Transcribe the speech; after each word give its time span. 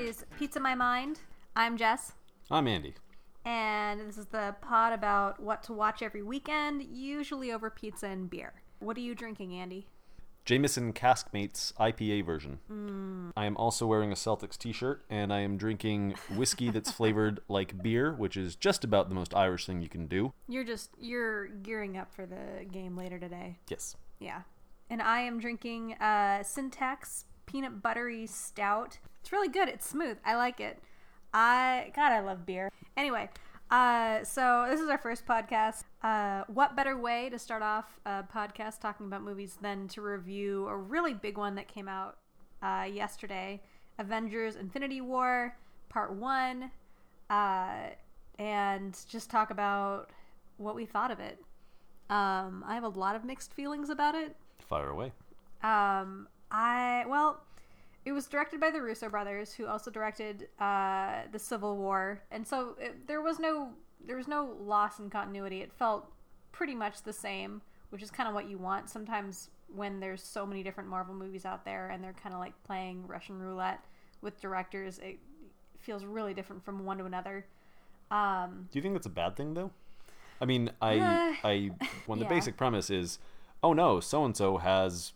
is 0.00 0.24
Pizza 0.38 0.60
My 0.60 0.74
Mind. 0.74 1.20
I'm 1.54 1.76
Jess, 1.76 2.12
I'm 2.50 2.66
Andy. 2.66 2.94
and 3.44 4.00
this 4.00 4.16
is 4.16 4.26
the 4.26 4.54
pod 4.60 4.92
about 4.92 5.40
what 5.40 5.62
to 5.64 5.72
watch 5.72 6.02
every 6.02 6.22
weekend, 6.22 6.82
usually 6.90 7.52
over 7.52 7.70
pizza 7.70 8.06
and 8.06 8.30
beer. 8.30 8.52
What 8.78 8.96
are 8.96 9.00
you 9.00 9.14
drinking, 9.14 9.54
Andy? 9.54 9.86
Jameson 10.46 10.94
Caskmates 10.94 11.72
IPA 11.74 12.24
version. 12.24 13.32
I 13.36 13.44
am 13.44 13.56
also 13.58 13.86
wearing 13.86 14.10
a 14.10 14.14
Celtics 14.14 14.56
t-shirt, 14.56 15.04
and 15.10 15.32
I 15.32 15.40
am 15.40 15.56
drinking 15.58 16.14
whiskey 16.34 16.70
that's 16.70 16.90
flavored 17.00 17.40
like 17.48 17.82
beer, 17.82 18.14
which 18.14 18.36
is 18.36 18.56
just 18.56 18.82
about 18.82 19.10
the 19.10 19.14
most 19.14 19.34
Irish 19.34 19.66
thing 19.66 19.82
you 19.82 19.88
can 19.88 20.06
do. 20.06 20.32
You're 20.48 20.64
just 20.64 20.90
you're 20.98 21.48
gearing 21.48 21.98
up 21.98 22.12
for 22.14 22.24
the 22.26 22.64
game 22.72 22.96
later 22.96 23.18
today. 23.18 23.58
Yes. 23.68 23.96
Yeah. 24.18 24.42
And 24.88 25.02
I 25.02 25.20
am 25.20 25.38
drinking 25.38 25.92
uh, 25.94 26.42
Syntax 26.42 27.26
peanut 27.46 27.82
buttery 27.82 28.26
stout. 28.26 28.98
It's 29.20 29.32
really 29.32 29.48
good. 29.48 29.68
It's 29.68 29.88
smooth. 29.88 30.18
I 30.24 30.36
like 30.36 30.60
it. 30.60 30.78
I 31.32 31.92
God, 31.94 32.12
I 32.12 32.20
love 32.20 32.44
beer. 32.44 32.70
Anyway, 32.96 33.28
uh, 33.70 34.24
so 34.24 34.66
this 34.68 34.80
is 34.80 34.88
our 34.88 34.98
first 34.98 35.26
podcast. 35.26 35.84
Uh, 36.02 36.44
what 36.48 36.74
better 36.74 36.96
way 36.96 37.30
to 37.30 37.38
start 37.38 37.62
off 37.62 38.00
a 38.04 38.24
podcast 38.24 38.80
talking 38.80 39.06
about 39.06 39.22
movies 39.22 39.58
than 39.60 39.86
to 39.88 40.00
review 40.00 40.66
a 40.66 40.76
really 40.76 41.14
big 41.14 41.38
one 41.38 41.54
that 41.54 41.68
came 41.68 41.88
out 41.88 42.16
uh, 42.62 42.86
yesterday, 42.90 43.62
Avengers: 43.98 44.56
Infinity 44.56 45.00
War 45.00 45.56
Part 45.88 46.12
One, 46.14 46.70
uh, 47.28 47.90
and 48.38 48.98
just 49.08 49.30
talk 49.30 49.50
about 49.50 50.10
what 50.56 50.74
we 50.74 50.84
thought 50.84 51.10
of 51.10 51.20
it. 51.20 51.38
Um, 52.08 52.64
I 52.66 52.74
have 52.74 52.82
a 52.82 52.88
lot 52.88 53.14
of 53.14 53.24
mixed 53.24 53.54
feelings 53.54 53.88
about 53.88 54.16
it. 54.16 54.34
Fire 54.58 54.88
away. 54.88 55.12
Um, 55.62 56.26
I 56.50 57.04
well, 57.06 57.44
it 58.04 58.12
was 58.12 58.26
directed 58.26 58.60
by 58.60 58.70
the 58.70 58.80
Russo 58.80 59.08
brothers, 59.08 59.52
who 59.52 59.66
also 59.66 59.90
directed 59.90 60.48
uh, 60.58 61.22
the 61.32 61.38
Civil 61.38 61.76
War, 61.76 62.22
and 62.30 62.46
so 62.46 62.76
it, 62.80 63.06
there 63.06 63.20
was 63.20 63.38
no 63.38 63.70
there 64.06 64.16
was 64.16 64.28
no 64.28 64.56
loss 64.60 64.98
in 64.98 65.10
continuity. 65.10 65.60
It 65.60 65.72
felt 65.72 66.10
pretty 66.52 66.74
much 66.74 67.02
the 67.02 67.12
same, 67.12 67.60
which 67.90 68.02
is 68.02 68.10
kind 68.10 68.28
of 68.28 68.34
what 68.34 68.48
you 68.48 68.56
want 68.58 68.88
sometimes 68.88 69.50
when 69.74 70.00
there's 70.00 70.22
so 70.22 70.44
many 70.46 70.62
different 70.62 70.88
Marvel 70.88 71.14
movies 71.14 71.44
out 71.44 71.64
there, 71.64 71.90
and 71.90 72.02
they're 72.02 72.14
kind 72.14 72.34
of 72.34 72.40
like 72.40 72.54
playing 72.64 73.06
Russian 73.06 73.38
roulette 73.38 73.84
with 74.22 74.40
directors. 74.40 74.98
It 74.98 75.18
feels 75.78 76.04
really 76.04 76.34
different 76.34 76.64
from 76.64 76.84
one 76.84 76.98
to 76.98 77.04
another. 77.04 77.46
Um, 78.10 78.68
Do 78.72 78.78
you 78.78 78.82
think 78.82 78.94
that's 78.94 79.06
a 79.06 79.10
bad 79.10 79.36
thing, 79.36 79.54
though? 79.54 79.70
I 80.40 80.46
mean, 80.46 80.70
I, 80.80 80.98
Uh, 80.98 81.34
I, 81.44 81.70
when 82.06 82.18
the 82.18 82.24
yeah. 82.24 82.30
basic 82.30 82.56
premise 82.56 82.90
is, 82.90 83.18
oh 83.62 83.72
no, 83.72 84.00
so 84.00 84.24
and 84.24 84.36
so 84.36 84.56
has 84.56 85.12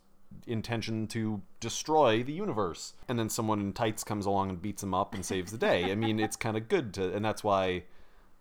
intention 0.46 1.06
to 1.08 1.42
destroy 1.60 2.22
the 2.22 2.32
universe, 2.32 2.94
and 3.08 3.18
then 3.18 3.28
someone 3.28 3.60
in 3.60 3.72
tights 3.72 4.04
comes 4.04 4.26
along 4.26 4.50
and 4.50 4.60
beats 4.62 4.82
him 4.82 4.94
up 4.94 5.14
and 5.14 5.24
saves 5.24 5.52
the 5.52 5.58
day. 5.58 5.90
I 5.90 5.94
mean, 5.94 6.20
it's 6.20 6.36
kind 6.36 6.56
of 6.56 6.68
good 6.68 6.94
to, 6.94 7.14
and 7.14 7.24
that's 7.24 7.42
why 7.44 7.84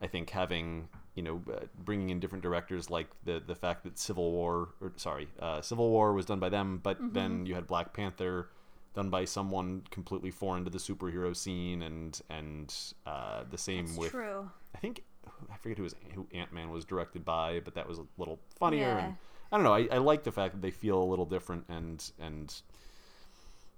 I 0.01 0.07
think 0.07 0.29
having 0.31 0.89
you 1.15 1.23
know 1.23 1.41
uh, 1.51 1.65
bringing 1.83 2.09
in 2.09 2.19
different 2.19 2.43
directors, 2.43 2.89
like 2.89 3.07
the 3.23 3.41
the 3.45 3.55
fact 3.55 3.83
that 3.83 3.97
Civil 3.99 4.31
War, 4.31 4.69
or 4.81 4.93
sorry, 4.97 5.27
uh, 5.39 5.61
Civil 5.61 5.89
War 5.89 6.13
was 6.13 6.25
done 6.25 6.39
by 6.39 6.49
them, 6.49 6.79
but 6.83 6.97
Mm-hmm. 7.01 7.13
then 7.13 7.45
you 7.45 7.55
had 7.55 7.67
Black 7.67 7.93
Panther 7.93 8.49
done 8.95 9.09
by 9.09 9.25
someone 9.25 9.81
completely 9.89 10.29
foreign 10.29 10.63
to 10.65 10.69
the 10.69 10.77
superhero 10.77 11.35
scene, 11.35 11.81
and 11.83 12.21
and 12.29 12.73
uh, 13.05 13.43
the 13.49 13.57
same 13.57 13.85
it's 13.85 13.97
with 13.97 14.11
true. 14.11 14.49
I 14.75 14.79
think 14.79 15.03
I 15.51 15.57
forget 15.57 15.77
who 15.77 15.83
was 15.83 15.95
who 16.13 16.27
Ant 16.33 16.51
Man 16.53 16.69
was 16.69 16.85
directed 16.85 17.23
by, 17.25 17.59
but 17.59 17.75
that 17.75 17.87
was 17.87 17.99
a 17.99 18.05
little 18.17 18.39
funnier. 18.59 18.81
Yeah. 18.81 19.05
And 19.05 19.15
I 19.51 19.57
don't 19.57 19.63
know. 19.63 19.73
I, 19.73 19.87
I 19.91 19.97
like 19.99 20.23
the 20.23 20.31
fact 20.31 20.55
that 20.55 20.61
they 20.61 20.71
feel 20.71 21.01
a 21.01 21.03
little 21.05 21.25
different, 21.25 21.65
and 21.69 22.03
and 22.19 22.53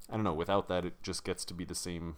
I 0.09 0.16
don't 0.16 0.23
know. 0.23 0.33
Without 0.33 0.67
that, 0.69 0.85
it 0.85 0.93
just 1.03 1.23
gets 1.23 1.45
to 1.45 1.53
be 1.53 1.66
the 1.66 1.75
same. 1.75 2.16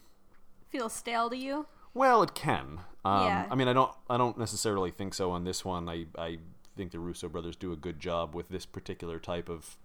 Feels 0.69 0.93
stale 0.93 1.29
to 1.29 1.38
you? 1.38 1.65
Well, 1.93 2.21
it 2.21 2.35
can. 2.35 2.81
Um, 3.05 3.23
Yeah. 3.25 3.45
I 3.49 3.55
mean, 3.55 3.67
I 3.67 3.73
don't. 3.73 3.91
I 4.09 4.17
don't 4.17 4.38
necessarily 4.38 4.91
think 4.91 5.13
so 5.13 5.31
on 5.31 5.44
this 5.44 5.63
one. 5.65 5.89
I 5.89 6.05
I 6.17 6.38
think 6.75 6.91
the 6.91 6.99
Russo 6.99 7.27
brothers 7.27 7.55
do 7.55 7.71
a 7.71 7.75
good 7.75 7.99
job 7.99 8.35
with 8.35 8.49
this 8.49 8.65
particular 8.65 9.17
type 9.19 9.49
of 9.49 9.77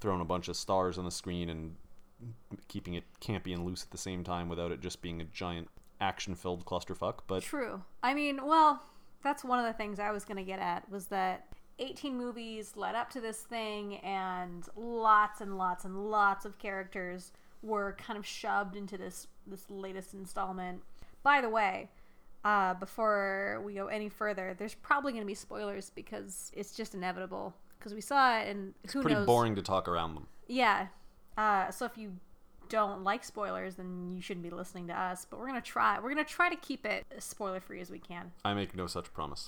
throwing 0.00 0.20
a 0.20 0.24
bunch 0.24 0.48
of 0.48 0.56
stars 0.56 0.98
on 0.98 1.04
the 1.04 1.10
screen 1.10 1.48
and 1.48 1.76
keeping 2.66 2.94
it 2.94 3.04
campy 3.20 3.52
and 3.52 3.64
loose 3.64 3.82
at 3.82 3.90
the 3.90 3.98
same 3.98 4.24
time 4.24 4.48
without 4.48 4.72
it 4.72 4.80
just 4.80 5.02
being 5.02 5.20
a 5.20 5.24
giant 5.24 5.68
action-filled 6.00 6.64
clusterfuck. 6.64 7.20
But 7.26 7.42
True. 7.42 7.82
I 8.02 8.14
mean, 8.14 8.40
well, 8.44 8.82
that's 9.22 9.44
one 9.44 9.58
of 9.58 9.64
the 9.64 9.72
things 9.72 9.98
I 9.98 10.10
was 10.10 10.24
going 10.24 10.36
to 10.36 10.44
get 10.44 10.58
at 10.58 10.88
was 10.90 11.06
that 11.06 11.46
18 11.78 12.16
movies 12.16 12.72
led 12.76 12.94
up 12.94 13.10
to 13.10 13.20
this 13.20 13.38
thing 13.38 13.96
and 13.96 14.66
lots 14.76 15.40
and 15.40 15.58
lots 15.58 15.84
and 15.84 16.10
lots 16.10 16.44
of 16.44 16.58
characters 16.58 17.32
were 17.62 17.96
kind 17.98 18.18
of 18.18 18.26
shoved 18.26 18.76
into 18.76 18.96
this 18.96 19.26
this 19.46 19.68
latest 19.68 20.14
installment. 20.14 20.82
By 21.22 21.40
the 21.40 21.48
way, 21.48 21.88
uh, 22.44 22.74
before 22.74 23.60
we 23.64 23.74
go 23.74 23.86
any 23.88 24.08
further, 24.08 24.54
there's 24.58 24.74
probably 24.74 25.12
going 25.12 25.22
to 25.22 25.26
be 25.26 25.34
spoilers 25.34 25.90
because 25.94 26.52
it's 26.54 26.72
just 26.72 26.94
inevitable 26.94 27.54
because 27.78 27.94
we 27.94 28.00
saw 28.00 28.38
it 28.38 28.48
and 28.48 28.74
who 28.92 29.02
pretty 29.02 29.14
knows 29.14 29.26
boring 29.26 29.54
to 29.56 29.62
talk 29.62 29.88
around 29.88 30.14
them. 30.14 30.26
yeah. 30.48 30.86
Uh, 31.36 31.70
so 31.70 31.84
if 31.84 31.98
you 31.98 32.12
don't 32.68 33.04
like 33.04 33.24
spoilers, 33.24 33.76
then 33.76 34.12
you 34.14 34.22
shouldn't 34.22 34.44
be 34.44 34.50
listening 34.50 34.86
to 34.88 34.98
us. 34.98 35.26
But 35.28 35.38
we're 35.38 35.46
gonna 35.46 35.60
try. 35.60 35.98
We're 35.98 36.10
gonna 36.10 36.24
try 36.24 36.48
to 36.48 36.56
keep 36.56 36.84
it 36.86 37.04
as 37.16 37.24
spoiler 37.24 37.60
free 37.60 37.80
as 37.80 37.90
we 37.90 37.98
can. 37.98 38.32
I 38.44 38.54
make 38.54 38.76
no 38.76 38.86
such 38.86 39.12
promise. 39.12 39.44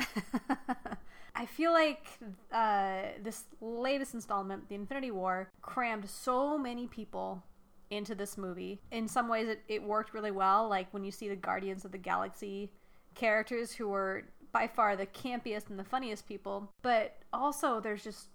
I 1.34 1.46
feel 1.46 1.72
like 1.72 2.04
uh, 2.52 3.02
this 3.22 3.44
latest 3.60 4.14
installment, 4.14 4.68
the 4.68 4.74
Infinity 4.74 5.12
War, 5.12 5.50
crammed 5.62 6.08
so 6.08 6.58
many 6.58 6.88
people 6.88 7.44
into 7.90 8.14
this 8.14 8.36
movie. 8.36 8.80
In 8.90 9.06
some 9.08 9.28
ways, 9.28 9.48
it, 9.48 9.62
it 9.68 9.82
worked 9.82 10.14
really 10.14 10.30
well. 10.30 10.68
Like 10.68 10.92
when 10.92 11.04
you 11.04 11.10
see 11.10 11.28
the 11.28 11.36
Guardians 11.36 11.84
of 11.84 11.92
the 11.92 11.98
Galaxy 11.98 12.72
characters 13.14 13.72
who 13.72 13.88
were 13.88 14.24
by 14.52 14.66
far 14.66 14.96
the 14.96 15.06
campiest 15.06 15.70
and 15.70 15.78
the 15.78 15.84
funniest 15.84 16.26
people, 16.26 16.72
but 16.82 17.16
also 17.32 17.80
there's 17.80 18.02
just 18.02 18.28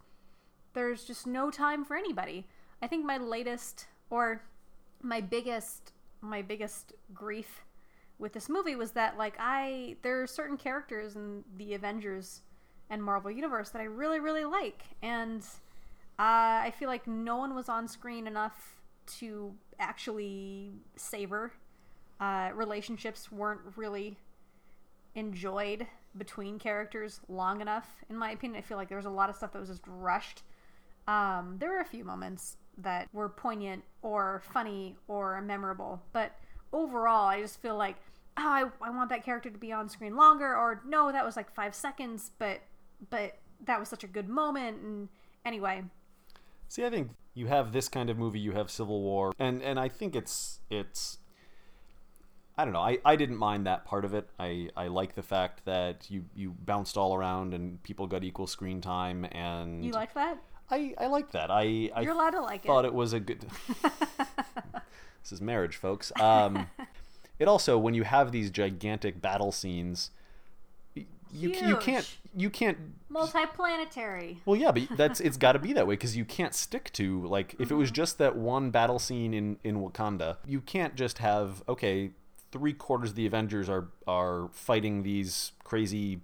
there's 0.73 1.03
just 1.03 1.27
no 1.27 1.51
time 1.51 1.85
for 1.85 1.95
anybody. 1.95 2.47
I 2.81 2.87
think 2.87 3.05
my 3.05 3.17
latest 3.17 3.87
or 4.09 4.41
my 5.03 5.21
biggest 5.21 5.91
my 6.21 6.41
biggest 6.41 6.93
grief 7.13 7.63
with 8.17 8.33
this 8.33 8.47
movie 8.47 8.75
was 8.75 8.91
that 8.91 9.17
like 9.17 9.35
I 9.37 9.97
there 10.01 10.21
are 10.21 10.27
certain 10.27 10.57
characters 10.57 11.15
in 11.15 11.43
the 11.57 11.73
Avengers 11.73 12.41
and 12.89 13.03
Marvel 13.03 13.29
universe 13.29 13.69
that 13.71 13.81
I 13.81 13.85
really 13.85 14.19
really 14.19 14.45
like 14.45 14.83
and 15.01 15.41
uh, 16.19 16.61
I 16.63 16.73
feel 16.77 16.89
like 16.89 17.07
no 17.07 17.37
one 17.37 17.55
was 17.55 17.69
on 17.69 17.87
screen 17.87 18.27
enough 18.27 18.75
to 19.19 19.53
actually 19.79 20.71
savor 20.95 21.51
uh, 22.19 22.51
relationships 22.53 23.31
weren't 23.31 23.61
really 23.75 24.15
enjoyed 25.15 25.85
between 26.17 26.59
characters 26.59 27.19
long 27.27 27.59
enough 27.59 27.87
in 28.09 28.15
my 28.15 28.31
opinion. 28.31 28.63
I 28.63 28.65
feel 28.65 28.77
like 28.77 28.87
there 28.87 28.97
was 28.97 29.07
a 29.07 29.11
lot 29.11 29.29
of 29.29 29.35
stuff 29.35 29.51
that 29.51 29.59
was 29.59 29.69
just 29.69 29.81
rushed. 29.87 30.43
Um, 31.07 31.57
there 31.59 31.71
were 31.71 31.79
a 31.79 31.85
few 31.85 32.05
moments 32.05 32.55
that 32.77 33.07
were 33.13 33.29
poignant 33.29 33.83
or 34.01 34.41
funny 34.53 34.95
or 35.07 35.39
memorable 35.41 36.01
but 36.11 36.31
overall 36.71 37.27
i 37.27 37.39
just 37.39 37.61
feel 37.61 37.77
like 37.77 37.95
oh 38.37 38.41
I, 38.41 38.65
I 38.81 38.89
want 38.89 39.09
that 39.09 39.23
character 39.23 39.49
to 39.49 39.57
be 39.57 39.71
on 39.71 39.89
screen 39.89 40.15
longer 40.15 40.55
or 40.55 40.81
no 40.87 41.11
that 41.11 41.23
was 41.25 41.35
like 41.35 41.53
five 41.53 41.75
seconds 41.75 42.31
but 42.39 42.61
but 43.09 43.37
that 43.65 43.79
was 43.79 43.89
such 43.89 44.03
a 44.03 44.07
good 44.07 44.27
moment 44.27 44.81
and 44.81 45.09
anyway 45.45 45.83
See, 46.73 46.83
I 46.83 46.89
think 46.89 47.11
you 47.35 47.45
have 47.45 47.71
this 47.71 47.87
kind 47.87 48.09
of 48.09 48.17
movie, 48.17 48.39
you 48.39 48.53
have 48.53 48.71
Civil 48.71 49.03
War, 49.03 49.31
and 49.37 49.61
and 49.61 49.79
I 49.79 49.89
think 49.89 50.15
it's 50.15 50.59
it's. 50.71 51.19
I 52.57 52.65
don't 52.65 52.73
know. 52.73 52.79
I, 52.79 52.97
I 53.05 53.15
didn't 53.15 53.37
mind 53.37 53.67
that 53.67 53.85
part 53.85 54.03
of 54.05 54.15
it. 54.15 54.27
I, 54.39 54.69
I 54.75 54.87
like 54.87 55.13
the 55.13 55.21
fact 55.21 55.65
that 55.65 56.09
you, 56.09 56.25
you 56.35 56.51
bounced 56.51 56.97
all 56.97 57.15
around 57.15 57.53
and 57.53 57.81
people 57.83 58.07
got 58.07 58.23
equal 58.23 58.45
screen 58.45 58.79
time 58.81 59.25
and 59.31 59.85
you 59.85 59.91
like 59.91 60.13
that 60.13 60.37
I, 60.73 60.93
I 60.97 61.07
like 61.07 61.31
that. 61.31 61.51
I 61.51 61.91
I 61.95 62.01
you're 62.01 62.13
allowed 62.13 62.31
to 62.31 62.41
like 62.41 62.65
thought 62.65 62.85
it 62.85 62.89
it 62.89 62.93
was 62.93 63.13
a 63.13 63.19
good. 63.19 63.45
this 65.21 65.31
is 65.31 65.41
marriage, 65.41 65.75
folks. 65.75 66.11
Um, 66.19 66.67
it 67.39 67.47
also 67.47 67.77
when 67.77 67.93
you 67.93 68.03
have 68.03 68.31
these 68.31 68.49
gigantic 68.51 69.21
battle 69.21 69.51
scenes, 69.51 70.11
you 70.95 71.49
you 71.49 71.77
can't 71.77 72.09
you 72.35 72.49
can't 72.49 72.77
multiplanetary 73.11 74.37
well, 74.45 74.55
yeah, 74.55 74.71
but 74.71 74.87
that's 74.97 75.19
it's 75.19 75.37
got 75.37 75.53
to 75.53 75.59
be 75.59 75.73
that 75.73 75.85
way 75.87 75.93
because 75.95 76.15
you 76.17 76.25
can't 76.25 76.53
stick 76.53 76.91
to 76.93 77.25
like 77.27 77.55
if 77.59 77.71
it 77.71 77.75
was 77.75 77.89
Mm-hmm. 77.89 77.95
just 77.95 78.17
that 78.17 78.35
one 78.35 78.71
battle 78.71 78.99
scene 78.99 79.33
in 79.33 79.57
in 79.63 79.77
Wakanda, 79.77 80.37
you 80.45 80.61
can't 80.61 80.95
just 80.95 81.19
have 81.19 81.63
okay, 81.67 82.11
three 82.51 82.73
quarters 82.73 83.11
of 83.11 83.15
the 83.15 83.25
Avengers 83.25 83.69
are 83.69 83.89
are 84.07 84.49
fighting 84.53 85.03
these 85.03 85.51
crazy, 85.63 86.21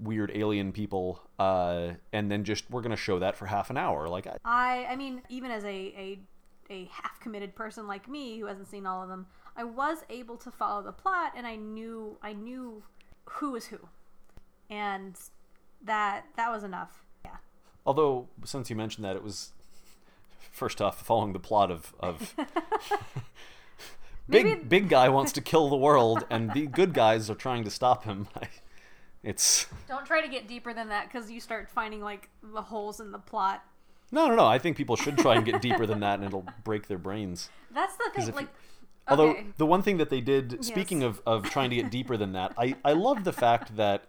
weird 0.00 0.30
alien 0.34 0.72
people, 0.72 1.20
uh, 1.38 1.90
and 2.12 2.30
then 2.30 2.44
just 2.44 2.70
we're 2.70 2.82
gonna 2.82 2.96
show 2.96 3.18
that 3.18 3.36
for 3.36 3.46
half 3.46 3.70
an 3.70 3.76
hour. 3.76 4.08
Like, 4.08 4.26
I, 4.26 4.36
I 4.44 4.86
I 4.90 4.96
mean, 4.96 5.22
even 5.28 5.50
as 5.50 5.64
a 5.64 5.68
a, 5.68 6.18
a 6.70 6.84
half 6.92 7.18
committed 7.20 7.54
person 7.54 7.86
like 7.86 8.08
me 8.08 8.38
who 8.38 8.46
hasn't 8.46 8.68
seen 8.68 8.86
all 8.86 9.02
of 9.02 9.08
them, 9.08 9.26
I 9.56 9.64
was 9.64 9.98
able 10.10 10.36
to 10.38 10.50
follow 10.50 10.82
the 10.82 10.92
plot 10.92 11.32
and 11.36 11.46
I 11.46 11.56
knew 11.56 12.16
I 12.22 12.32
knew 12.32 12.82
who 13.24 13.52
was 13.52 13.66
who. 13.66 13.78
And 14.68 15.14
that 15.82 16.24
that 16.36 16.50
was 16.50 16.64
enough. 16.64 17.02
Yeah. 17.24 17.36
although 17.86 18.28
since 18.44 18.68
you 18.70 18.76
mentioned 18.76 19.04
that, 19.04 19.16
it 19.16 19.22
was 19.22 19.52
first 20.52 20.80
off 20.82 21.00
following 21.02 21.32
the 21.32 21.38
plot 21.38 21.70
of 21.70 21.94
of 22.00 22.34
big 24.28 24.44
Maybe- 24.46 24.60
big 24.64 24.88
guy 24.88 25.08
wants 25.08 25.32
to 25.32 25.40
kill 25.40 25.68
the 25.68 25.76
world, 25.76 26.24
and 26.30 26.52
the 26.52 26.66
good 26.66 26.92
guys 26.94 27.30
are 27.30 27.34
trying 27.34 27.64
to 27.64 27.70
stop 27.70 28.04
him. 28.04 28.28
It's 29.22 29.66
Don't 29.88 30.06
try 30.06 30.20
to 30.20 30.28
get 30.28 30.46
deeper 30.46 30.72
than 30.72 30.88
that 30.90 31.10
because 31.10 31.30
you 31.30 31.40
start 31.40 31.68
finding 31.68 32.00
like 32.00 32.28
the 32.42 32.62
holes 32.62 33.00
in 33.00 33.10
the 33.12 33.18
plot. 33.18 33.62
no, 34.12 34.28
no, 34.28 34.34
no. 34.36 34.46
I 34.46 34.58
think 34.58 34.76
people 34.76 34.96
should 34.96 35.18
try 35.18 35.34
and 35.36 35.44
get 35.44 35.60
deeper 35.60 35.84
than 35.86 36.00
that, 36.00 36.14
and 36.18 36.24
it'll 36.24 36.46
break 36.64 36.86
their 36.86 36.98
brains. 36.98 37.50
That's 37.74 37.96
the 37.96 38.10
thing. 38.14 38.34
Like, 38.34 38.44
you- 38.44 38.48
Although 39.08 39.30
okay. 39.30 39.46
the 39.56 39.66
one 39.66 39.82
thing 39.82 39.98
that 39.98 40.10
they 40.10 40.20
did, 40.20 40.64
speaking 40.64 41.02
Yes. 41.02 41.18
of, 41.26 41.44
of 41.44 41.50
trying 41.50 41.70
to 41.70 41.76
get 41.76 41.90
deeper 41.92 42.16
than 42.16 42.32
that, 42.32 42.52
I, 42.58 42.74
I 42.84 42.92
love 42.92 43.22
the 43.24 43.32
fact 43.32 43.76
that 43.76 44.04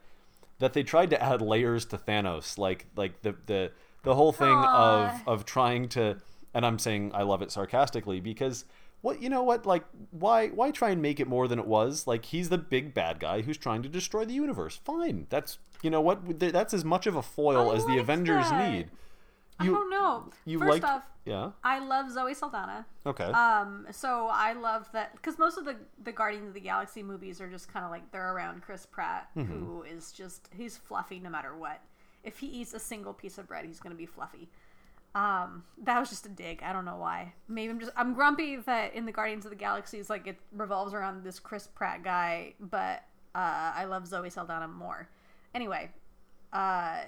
that 0.59 0.73
they 0.73 0.81
tried 0.81 1.11
to 1.11 1.21
add 1.21 1.39
layers 1.39 1.85
to 1.85 1.97
Thanos, 1.99 2.57
like 2.57 2.87
like 2.95 3.21
the 3.21 3.35
the 3.45 3.71
the 4.03 4.15
whole 4.15 4.31
thing 4.31 4.49
Aw. 4.49 5.21
of 5.25 5.27
of 5.27 5.45
trying 5.45 5.87
to, 5.89 6.17
and 6.55 6.65
I'm 6.65 6.79
saying 6.79 7.11
I 7.13 7.21
love 7.23 7.43
it 7.43 7.51
sarcastically 7.51 8.19
because 8.19 8.65
what 9.01 9.21
you 9.21 9.29
know 9.29 9.43
what 9.43 9.65
like 9.65 9.83
why 10.11 10.47
why 10.49 10.71
try 10.71 10.89
and 10.89 11.01
make 11.01 11.19
it 11.19 11.27
more 11.27 11.47
than 11.47 11.59
it 11.59 11.67
was? 11.67 12.07
Like 12.07 12.25
he's 12.25 12.49
the 12.49 12.57
big 12.57 12.93
bad 12.93 13.19
guy 13.19 13.41
who's 13.41 13.57
trying 13.57 13.83
to 13.83 13.89
destroy 13.89 14.25
the 14.25 14.33
universe. 14.33 14.75
Fine, 14.83 15.27
that's 15.29 15.59
you 15.81 15.89
know 15.89 16.01
what 16.01 16.39
that's 16.39 16.73
as 16.73 16.83
much 16.83 17.07
of 17.07 17.15
a 17.15 17.21
foil 17.21 17.71
I 17.71 17.75
as 17.75 17.85
the 17.85 17.97
Avengers 17.97 18.49
that. 18.49 18.71
need. 18.71 18.89
I 19.59 19.65
don't 19.65 19.89
know. 19.89 20.29
You 20.45 20.59
First 20.59 20.69
like 20.69 20.83
off, 20.83 21.01
yeah 21.25 21.49
I 21.63 21.79
love 21.79 22.11
Zoe 22.11 22.33
Saldana. 22.35 22.85
okay 23.07 23.23
Um, 23.25 23.87
so 23.91 24.29
I 24.31 24.53
love 24.53 24.87
that 24.93 25.13
because 25.15 25.39
most 25.39 25.57
of 25.57 25.65
the 25.65 25.75
the 26.03 26.11
Guardians 26.11 26.47
of 26.49 26.53
the 26.53 26.59
Galaxy 26.59 27.01
movies 27.01 27.41
are 27.41 27.49
just 27.49 27.71
kind 27.71 27.83
of 27.83 27.89
like 27.89 28.11
they're 28.11 28.33
around 28.33 28.61
Chris 28.61 28.85
Pratt, 28.85 29.29
Mm-hmm. 29.35 29.51
who 29.65 29.81
is 29.83 30.11
just 30.11 30.49
he's 30.55 30.77
fluffy 30.77 31.19
no 31.19 31.29
matter 31.29 31.55
what. 31.55 31.81
If 32.23 32.37
he 32.39 32.47
eats 32.47 32.73
a 32.73 32.79
single 32.79 33.13
piece 33.13 33.37
of 33.39 33.47
bread, 33.47 33.65
he's 33.65 33.79
gonna 33.79 33.95
be 33.95 34.05
fluffy. 34.05 34.47
Um, 35.17 35.63
that 35.83 35.99
was 35.99 36.09
just 36.09 36.27
a 36.27 36.29
dig. 36.29 36.61
I 36.61 36.71
don't 36.71 36.85
know 36.85 36.97
why. 36.97 37.33
Maybe 37.47 37.71
I'm 37.71 37.79
just 37.79 37.91
I'm 37.97 38.13
grumpy 38.13 38.57
that 38.57 38.93
in 38.93 39.07
the 39.07 39.11
Guardians 39.11 39.45
of 39.45 39.49
the 39.49 39.57
Galaxies 39.57 40.11
like 40.11 40.27
it 40.27 40.37
revolves 40.51 40.93
around 40.93 41.23
this 41.23 41.39
Chris 41.39 41.65
Pratt 41.65 42.03
guy, 42.03 42.53
but 42.59 43.03
uh, 43.33 43.71
I 43.75 43.85
love 43.85 44.05
Zoe 44.05 44.29
Saldana 44.29 44.67
more. 44.67 45.09
Anyway, 45.55 45.89
uh, 46.53 46.99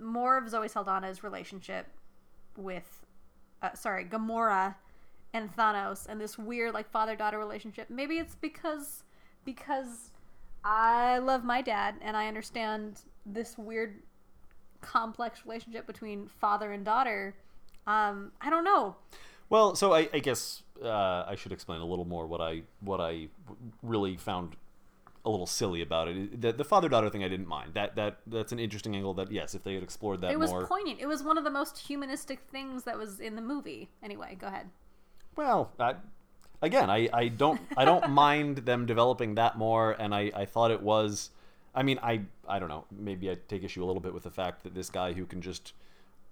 more 0.00 0.38
of 0.38 0.48
Zoe 0.48 0.66
Saldana's 0.66 1.22
relationship 1.22 1.86
with, 2.56 3.04
uh, 3.60 3.74
sorry, 3.74 4.06
Gamora 4.06 4.74
and 5.34 5.54
Thanos 5.54 6.06
and 6.08 6.18
this 6.18 6.38
weird 6.38 6.72
like 6.72 6.90
father 6.90 7.16
daughter 7.16 7.38
relationship. 7.38 7.90
Maybe 7.90 8.16
it's 8.16 8.34
because 8.34 9.04
because 9.44 10.10
I 10.64 11.18
love 11.18 11.44
my 11.44 11.60
dad 11.60 11.96
and 12.00 12.16
I 12.16 12.28
understand 12.28 13.02
this 13.26 13.58
weird 13.58 13.96
complex 14.80 15.44
relationship 15.44 15.86
between 15.86 16.28
father 16.40 16.72
and 16.72 16.82
daughter. 16.82 17.34
Um, 17.88 18.32
I 18.40 18.50
don't 18.50 18.64
know. 18.64 18.96
Well, 19.48 19.74
so 19.74 19.94
I, 19.94 20.08
I 20.12 20.18
guess 20.18 20.62
uh, 20.84 21.24
I 21.26 21.34
should 21.36 21.52
explain 21.52 21.80
a 21.80 21.86
little 21.86 22.04
more 22.04 22.26
what 22.26 22.40
I 22.40 22.62
what 22.80 23.00
I 23.00 23.28
really 23.82 24.16
found 24.18 24.56
a 25.24 25.30
little 25.30 25.46
silly 25.46 25.80
about 25.80 26.08
it. 26.08 26.40
The, 26.40 26.52
the 26.52 26.64
father 26.64 26.88
daughter 26.88 27.08
thing 27.08 27.24
I 27.24 27.28
didn't 27.28 27.48
mind. 27.48 27.72
That 27.74 27.96
that 27.96 28.18
that's 28.26 28.52
an 28.52 28.58
interesting 28.58 28.94
angle. 28.94 29.14
That 29.14 29.32
yes, 29.32 29.54
if 29.54 29.64
they 29.64 29.72
had 29.72 29.82
explored 29.82 30.20
that 30.20 30.32
It 30.32 30.38
was 30.38 30.50
more. 30.50 30.66
poignant. 30.66 31.00
It 31.00 31.06
was 31.06 31.22
one 31.22 31.38
of 31.38 31.44
the 31.44 31.50
most 31.50 31.78
humanistic 31.78 32.40
things 32.52 32.84
that 32.84 32.98
was 32.98 33.20
in 33.20 33.36
the 33.36 33.42
movie. 33.42 33.88
Anyway, 34.02 34.36
go 34.38 34.48
ahead. 34.48 34.68
Well, 35.34 35.70
I, 35.80 35.94
again, 36.60 36.90
I, 36.90 37.08
I 37.12 37.28
don't 37.28 37.60
I 37.76 37.86
don't 37.86 38.10
mind 38.26 38.58
them 38.58 38.84
developing 38.84 39.34
that 39.36 39.56
more, 39.56 39.92
and 39.92 40.14
I, 40.14 40.30
I 40.36 40.44
thought 40.44 40.70
it 40.70 40.82
was. 40.82 41.30
I 41.74 41.82
mean, 41.82 41.98
I 42.02 42.20
I 42.46 42.58
don't 42.58 42.68
know. 42.68 42.84
Maybe 42.90 43.30
I 43.30 43.38
take 43.48 43.64
issue 43.64 43.82
a 43.82 43.86
little 43.86 44.00
bit 44.02 44.12
with 44.12 44.24
the 44.24 44.30
fact 44.30 44.62
that 44.64 44.74
this 44.74 44.90
guy 44.90 45.14
who 45.14 45.24
can 45.24 45.40
just 45.40 45.72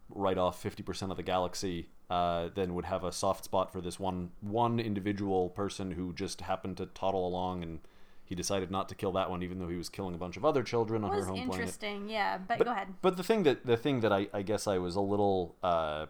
write 0.08 0.38
off 0.38 0.60
fifty 0.60 0.82
percent 0.82 1.10
of 1.10 1.16
the 1.16 1.22
galaxy, 1.22 1.88
uh, 2.10 2.48
then 2.54 2.74
would 2.74 2.84
have 2.84 3.04
a 3.04 3.12
soft 3.12 3.44
spot 3.44 3.72
for 3.72 3.80
this 3.80 3.98
one 3.98 4.30
one 4.40 4.78
individual 4.78 5.50
person 5.50 5.92
who 5.92 6.12
just 6.12 6.40
happened 6.42 6.76
to 6.78 6.86
toddle 6.86 7.26
along, 7.26 7.62
and 7.62 7.80
he 8.24 8.34
decided 8.34 8.70
not 8.70 8.88
to 8.88 8.94
kill 8.94 9.12
that 9.12 9.30
one, 9.30 9.42
even 9.42 9.58
though 9.58 9.68
he 9.68 9.76
was 9.76 9.88
killing 9.88 10.14
a 10.14 10.18
bunch 10.18 10.36
of 10.36 10.44
other 10.44 10.62
children 10.62 11.04
on 11.04 11.10
her 11.10 11.18
was 11.18 11.26
home 11.26 11.36
planet. 11.36 11.54
interesting, 11.54 12.08
yeah. 12.08 12.38
But, 12.38 12.58
But, 12.58 12.64
go 12.64 12.70
ahead. 12.72 12.88
But 13.02 13.16
the 13.16 13.22
thing 13.22 13.42
that 13.44 13.66
the 13.66 13.76
thing 13.76 14.00
that 14.00 14.12
I, 14.12 14.28
I 14.32 14.42
guess 14.42 14.66
I 14.66 14.78
was 14.78 14.96
a 14.96 15.00
little 15.00 15.54
uh, 15.62 16.06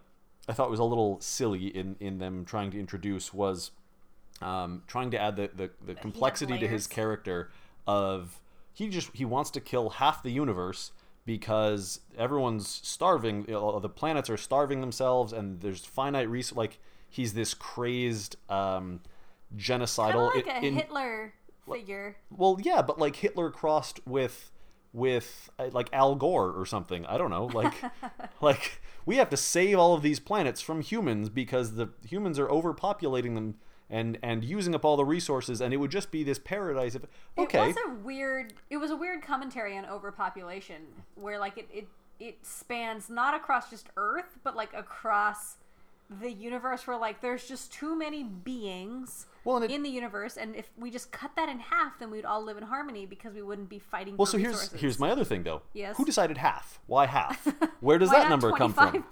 I 0.49 0.53
thought 0.53 0.71
was 0.71 0.81
a 0.81 0.85
little 0.85 1.21
silly 1.21 1.67
in, 1.67 1.97
in 2.01 2.19
them 2.19 2.45
trying 2.45 2.71
to 2.71 2.79
introduce 2.79 3.35
was 3.35 3.73
um, 4.41 4.83
trying 4.87 5.11
to 5.11 5.19
add 5.19 5.37
the, 5.37 5.51
the, 5.55 5.71
the 5.85 5.95
complexity 5.95 6.59
to 6.59 6.69
his 6.69 6.87
character 6.87 7.51
of 7.87 8.41
he 8.73 8.89
just 8.89 9.11
he 9.15 9.25
wants 9.25 9.51
to 9.51 9.61
kill 9.61 9.91
half 9.91 10.23
the 10.23 10.31
universe 10.31 10.93
because 11.27 12.01
everyone's 12.17 12.67
starving 12.83 13.45
you 13.47 13.53
know, 13.55 13.79
the 13.81 13.89
planets 13.91 14.31
are 14.31 14.37
starving 14.39 14.81
themselves 14.81 15.33
and 15.35 15.61
there's 15.61 15.85
finite 15.85 16.31
resource 16.31 16.57
like 16.57 16.79
he's 17.11 17.35
this 17.35 17.53
crazed 17.53 18.37
um, 18.49 19.01
Kind 19.51 19.61
genocidal 19.61 20.29
of 20.31 20.35
like 20.37 20.47
in- 20.47 20.65
a 20.65 20.67
in- 20.67 20.75
Hitler 20.77 21.35
figure. 21.71 22.17
well, 22.31 22.59
yeah, 22.63 22.81
but 22.81 22.99
like 22.99 23.17
Hitler 23.17 23.51
crossed 23.51 24.01
with 24.07 24.51
with 24.93 25.51
uh, 25.59 25.69
like 25.73 25.91
Al 25.93 26.15
Gore 26.15 26.53
or 26.53 26.65
something. 26.65 27.05
I 27.07 27.19
don't 27.19 27.31
know. 27.31 27.47
Like 27.47 27.75
like 28.41 28.81
we 29.05 29.17
have 29.17 29.29
to 29.31 29.37
save 29.37 29.79
all 29.79 29.95
of 29.95 30.03
these 30.03 30.21
planets 30.21 30.61
from 30.61 30.81
humans 30.81 31.29
because 31.29 31.75
the 31.75 31.89
humans 32.09 32.39
are 32.39 32.47
overpopulating 32.49 33.35
them 33.35 33.57
and 33.89 34.19
and 34.23 34.45
using 34.45 34.75
up 34.75 34.85
all 34.85 34.97
the 34.97 35.05
resources 35.05 35.61
and 35.61 35.73
it 35.73 35.77
would 35.77 35.91
just 35.91 36.11
be 36.11 36.25
this 36.25 36.39
paradise 36.39 36.95
of 36.95 37.07
okay. 37.39 37.65
It 37.65 37.67
was 37.69 37.77
a 37.87 37.95
weird. 38.05 38.55
It 38.71 38.79
was 38.79 38.91
a 38.91 38.97
weird 38.97 39.23
commentary 39.23 39.77
on 39.77 39.85
overpopulation, 39.87 40.83
where 41.15 41.39
like 41.39 41.57
it 41.59 41.69
it 41.73 41.89
it 42.19 42.45
spans 42.45 43.09
not 43.11 43.35
across 43.35 43.71
just 43.71 43.89
Earth, 43.97 44.39
but 44.43 44.57
like 44.57 44.73
across 44.75 45.57
the 46.09 46.31
universe, 46.31 46.87
where 46.87 46.97
like 46.97 47.21
there's 47.21 47.47
just 47.49 47.73
too 47.73 47.97
many 47.97 48.23
beings 48.23 49.27
Well, 49.45 49.63
it- 49.63 49.71
in 49.71 49.83
the 49.83 49.89
universe, 49.91 50.37
and 50.37 50.55
if 50.55 50.69
we 50.77 50.91
just 50.91 51.11
cut 51.11 51.33
that 51.37 51.49
in 51.49 51.59
half, 51.59 51.99
then 51.99 52.11
we'd 52.11 52.25
all 52.25 52.43
live 52.45 52.57
in 52.57 52.63
harmony 52.63 53.07
because 53.07 53.35
we 53.35 53.43
wouldn't 53.43 53.69
be 53.69 53.79
fighting. 53.79 54.17
well, 54.17 54.27
so 54.27 54.39
here's 54.39 54.53
resources. 54.55 54.81
here's 54.81 54.99
my 55.01 55.11
other 55.11 55.25
thing 55.25 55.43
though. 55.43 55.63
Yes. 55.73 55.97
Who 55.97 56.05
decided 56.05 56.39
half? 56.39 56.81
Why 56.87 57.07
half? 57.07 57.45
Where 57.81 57.99
does 57.99 58.11
that 58.11 58.29
number 58.29 58.53
come 58.53 58.73
from? 58.73 59.05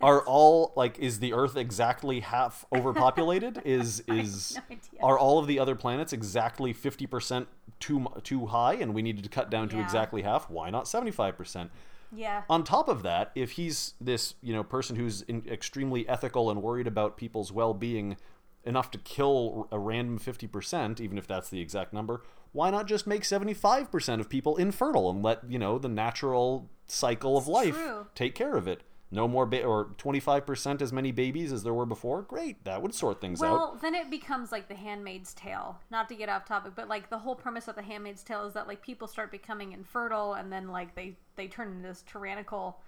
Are 0.00 0.22
all 0.22 0.72
like 0.76 0.98
is 0.98 1.18
the 1.18 1.32
Earth 1.32 1.56
exactly 1.56 2.20
half 2.20 2.64
overpopulated? 2.72 3.62
Is 3.64 4.00
is 4.08 4.56
no 4.56 4.62
idea. 4.70 5.00
are 5.02 5.18
all 5.18 5.38
of 5.38 5.46
the 5.46 5.58
other 5.58 5.74
planets 5.74 6.12
exactly 6.12 6.72
fifty 6.72 7.06
percent 7.06 7.48
too 7.80 8.06
too 8.22 8.46
high, 8.46 8.74
and 8.74 8.94
we 8.94 9.02
needed 9.02 9.24
to 9.24 9.30
cut 9.30 9.50
down 9.50 9.68
to 9.70 9.76
Yeah. 9.76 9.82
exactly 9.84 10.22
half? 10.22 10.48
Why 10.48 10.70
not 10.70 10.86
seventy 10.88 11.10
five 11.10 11.36
percent? 11.36 11.70
Yeah. 12.16 12.42
On 12.48 12.64
top 12.64 12.88
of 12.88 13.02
that, 13.02 13.30
if 13.34 13.52
he's 13.52 13.94
this 14.00 14.34
you 14.40 14.52
know 14.52 14.64
person 14.64 14.96
who's 14.96 15.22
in, 15.22 15.44
extremely 15.48 16.08
ethical 16.08 16.50
and 16.50 16.62
worried 16.62 16.86
about 16.86 17.16
people's 17.16 17.52
well 17.52 17.74
being 17.74 18.16
enough 18.64 18.90
to 18.90 18.98
kill 18.98 19.68
a 19.70 19.78
random 19.78 20.18
fifty 20.18 20.46
percent, 20.46 21.00
even 21.00 21.18
if 21.18 21.26
that's 21.26 21.50
the 21.50 21.60
exact 21.60 21.92
number, 21.92 22.22
why 22.52 22.70
not 22.70 22.86
just 22.86 23.06
make 23.06 23.24
seventy 23.24 23.54
five 23.54 23.90
percent 23.90 24.20
of 24.20 24.28
people 24.28 24.56
infertile 24.56 25.10
and 25.10 25.22
let 25.22 25.48
you 25.48 25.58
know 25.58 25.78
the 25.78 25.88
natural 25.88 26.70
cycle 26.86 27.36
of 27.36 27.46
life 27.46 27.74
true. 27.74 28.06
take 28.14 28.34
care 28.34 28.56
of 28.56 28.66
it? 28.66 28.82
No 29.16 29.26
more 29.26 29.46
ba- 29.46 29.64
or 29.64 29.94
twenty 29.96 30.20
five 30.20 30.44
percent 30.44 30.82
as 30.82 30.92
many 30.92 31.10
babies 31.10 31.50
as 31.50 31.62
there 31.62 31.72
were 31.72 31.86
before. 31.86 32.20
Great, 32.20 32.62
that 32.64 32.82
would 32.82 32.94
sort 32.94 33.18
things 33.18 33.42
out. 33.42 33.50
Well, 33.50 33.78
then 33.80 33.94
it 33.94 34.10
becomes 34.10 34.52
like 34.52 34.68
the 34.68 34.74
Handmaid's 34.74 35.32
Tale. 35.32 35.80
Not 35.90 36.10
to 36.10 36.14
get 36.14 36.28
off 36.28 36.44
topic, 36.44 36.72
but 36.76 36.86
like 36.86 37.08
the 37.08 37.16
whole 37.16 37.34
premise 37.34 37.66
of 37.66 37.76
the 37.76 37.82
Handmaid's 37.82 38.22
Tale 38.22 38.44
is 38.44 38.52
that 38.52 38.68
like 38.68 38.82
people 38.82 39.08
start 39.08 39.30
becoming 39.30 39.72
infertile, 39.72 40.34
and 40.34 40.52
then 40.52 40.68
like 40.68 40.94
they 40.94 41.16
they 41.34 41.48
turn 41.48 41.68
into 41.68 41.88
this 41.88 42.04
tyrannical 42.06 42.78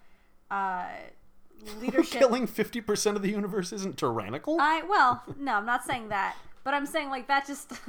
uh, 0.51 0.85
leadership. 1.81 2.21
Killing 2.21 2.47
fifty 2.47 2.83
percent 2.83 3.17
of 3.17 3.23
the 3.23 3.31
universe 3.31 3.73
isn't 3.73 3.97
tyrannical. 3.97 4.59
I 4.61 4.83
well, 4.83 5.23
no, 5.39 5.55
I'm 5.55 5.67
not 5.67 5.87
saying 5.87 6.11
that, 6.11 6.37
but 6.63 6.75
I'm 6.75 6.85
saying 6.85 7.09
like 7.09 7.27
that 7.29 7.47
just. 7.47 7.73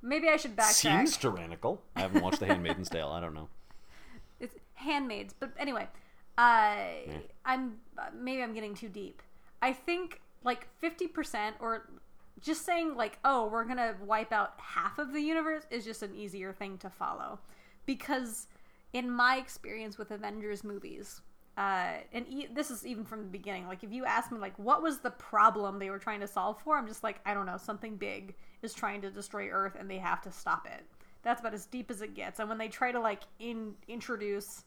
Maybe 0.00 0.28
I 0.30 0.36
should 0.38 0.56
backtrack. 0.56 0.72
Seems 0.72 1.16
tyrannical. 1.18 1.82
I 1.94 2.00
haven't 2.00 2.22
watched 2.22 2.40
The 2.40 2.46
Handmaid's 2.46 2.88
Tale. 2.88 3.08
I 3.08 3.20
don't 3.20 3.34
know. 3.34 3.48
it's 4.40 4.54
handmaids 4.74 5.34
but 5.38 5.50
anyway 5.58 5.88
uh 6.38 6.76
i'm 7.44 7.74
maybe 8.14 8.42
i'm 8.42 8.54
getting 8.54 8.74
too 8.74 8.88
deep 8.88 9.22
i 9.60 9.72
think 9.72 10.20
like 10.44 10.68
50% 10.80 11.54
or 11.60 11.90
just 12.40 12.64
saying 12.64 12.94
like 12.94 13.18
oh 13.24 13.48
we're 13.48 13.64
gonna 13.64 13.94
wipe 14.06 14.32
out 14.32 14.54
half 14.58 14.98
of 14.98 15.12
the 15.12 15.20
universe 15.20 15.64
is 15.70 15.84
just 15.84 16.02
an 16.02 16.14
easier 16.14 16.52
thing 16.52 16.78
to 16.78 16.88
follow 16.88 17.40
because 17.84 18.46
in 18.92 19.10
my 19.10 19.36
experience 19.36 19.98
with 19.98 20.12
avengers 20.12 20.62
movies 20.62 21.20
uh, 21.58 21.94
and 22.12 22.24
e- 22.28 22.46
this 22.54 22.70
is 22.70 22.86
even 22.86 23.04
from 23.04 23.18
the 23.18 23.28
beginning. 23.28 23.66
Like, 23.66 23.82
if 23.82 23.90
you 23.90 24.04
ask 24.04 24.30
me, 24.30 24.38
like, 24.38 24.56
what 24.60 24.80
was 24.80 24.98
the 24.98 25.10
problem 25.10 25.80
they 25.80 25.90
were 25.90 25.98
trying 25.98 26.20
to 26.20 26.28
solve 26.28 26.62
for, 26.62 26.78
I'm 26.78 26.86
just 26.86 27.02
like, 27.02 27.18
I 27.26 27.34
don't 27.34 27.46
know. 27.46 27.56
Something 27.56 27.96
big 27.96 28.36
is 28.62 28.72
trying 28.72 29.00
to 29.00 29.10
destroy 29.10 29.48
Earth, 29.48 29.76
and 29.76 29.90
they 29.90 29.98
have 29.98 30.22
to 30.22 30.30
stop 30.30 30.68
it. 30.72 30.84
That's 31.22 31.40
about 31.40 31.54
as 31.54 31.66
deep 31.66 31.90
as 31.90 32.00
it 32.00 32.14
gets. 32.14 32.38
And 32.38 32.48
when 32.48 32.58
they 32.58 32.68
try 32.68 32.92
to 32.92 33.00
like 33.00 33.22
in 33.40 33.74
introduce 33.88 34.62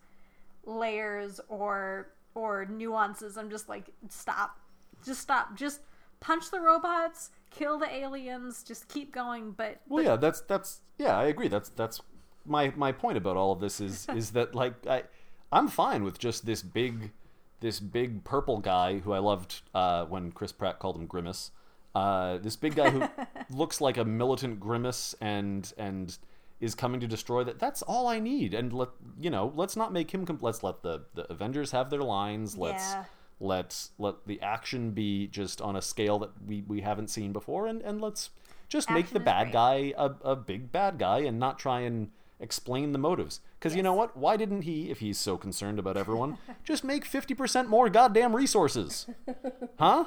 layers 0.65 1.39
or 1.49 2.09
or 2.33 2.65
nuances, 2.65 3.37
I'm 3.37 3.49
just 3.49 3.67
like, 3.67 3.89
stop, 4.09 4.57
just 5.05 5.19
stop, 5.19 5.55
just 5.55 5.81
punch 6.19 6.49
the 6.49 6.59
robots, 6.59 7.31
kill 7.49 7.77
the 7.77 7.93
aliens, 7.93 8.63
just 8.63 8.87
keep 8.87 9.13
going. 9.13 9.51
But 9.51 9.81
Well, 9.87 10.03
yeah, 10.03 10.15
that's 10.15 10.41
that's 10.41 10.81
yeah, 10.97 11.17
I 11.17 11.25
agree. 11.25 11.47
That's 11.47 11.69
that's 11.69 12.01
my 12.45 12.71
my 12.75 12.91
point 12.91 13.17
about 13.17 13.37
all 13.37 13.51
of 13.51 13.59
this 13.59 13.79
is 13.81 14.07
is 14.15 14.31
that 14.31 14.55
like 14.55 14.87
I 14.87 15.03
I'm 15.51 15.67
fine 15.67 16.03
with 16.03 16.17
just 16.17 16.45
this 16.45 16.61
big 16.61 17.11
this 17.59 17.79
big 17.79 18.23
purple 18.23 18.59
guy 18.59 18.99
who 18.99 19.11
I 19.13 19.19
loved 19.19 19.61
uh, 19.73 20.05
when 20.05 20.31
Chris 20.31 20.51
Pratt 20.51 20.79
called 20.79 20.95
him 20.95 21.05
Grimace. 21.05 21.51
Uh, 21.93 22.37
this 22.37 22.55
big 22.55 22.75
guy 22.75 22.89
who 22.89 23.07
looks 23.55 23.81
like 23.81 23.97
a 23.97 24.05
militant 24.05 24.59
grimace 24.59 25.13
and 25.21 25.71
and 25.77 26.17
is 26.61 26.73
coming 26.75 26.99
to 27.01 27.07
destroy 27.07 27.43
that 27.43 27.59
that's 27.59 27.81
all 27.81 28.07
I 28.07 28.19
need. 28.19 28.53
And 28.53 28.71
let 28.71 28.89
you 29.19 29.29
know 29.29 29.51
let's 29.55 29.75
not 29.75 29.91
make 29.91 30.11
him 30.13 30.25
com- 30.25 30.39
let's 30.41 30.63
let 30.63 30.81
the 30.83 31.05
the 31.15 31.29
Avengers 31.31 31.71
have 31.71 31.89
their 31.89 32.03
lines. 32.03 32.57
Let's 32.57 32.93
Yeah. 32.93 33.05
let 33.39 33.89
let 33.97 34.25
the 34.27 34.41
action 34.41 34.91
be 34.91 35.27
just 35.27 35.59
on 35.61 35.75
a 35.75 35.81
scale 35.81 36.19
that 36.19 36.31
we 36.45 36.61
we 36.67 36.81
haven't 36.81 37.09
seen 37.09 37.33
before. 37.33 37.65
And 37.67 37.81
and 37.81 37.99
let's 37.99 38.29
just 38.69 38.89
make 38.89 39.09
the 39.09 39.19
bad 39.19 39.45
great. 39.45 39.53
guy 39.53 39.93
a, 39.97 40.11
a 40.23 40.35
big 40.35 40.71
bad 40.71 40.97
guy 40.97 41.19
and 41.19 41.37
not 41.39 41.59
try 41.59 41.81
and 41.81 42.11
explain 42.39 42.91
the 42.91 42.97
motives. 42.99 43.41
Because 43.59 43.75
you 43.75 43.83
know 43.83 43.93
what? 43.93 44.15
Why 44.17 44.37
didn't 44.37 44.61
he 44.63 44.89
if 44.89 44.99
he's 44.99 45.19
so 45.19 45.37
concerned 45.37 45.77
about 45.77 45.97
everyone 45.97 46.37
just 46.63 46.83
make 46.83 47.05
50% 47.05 47.67
more 47.67 47.89
goddamn 47.89 48.35
resources? 48.35 49.07
Huh 49.79 50.05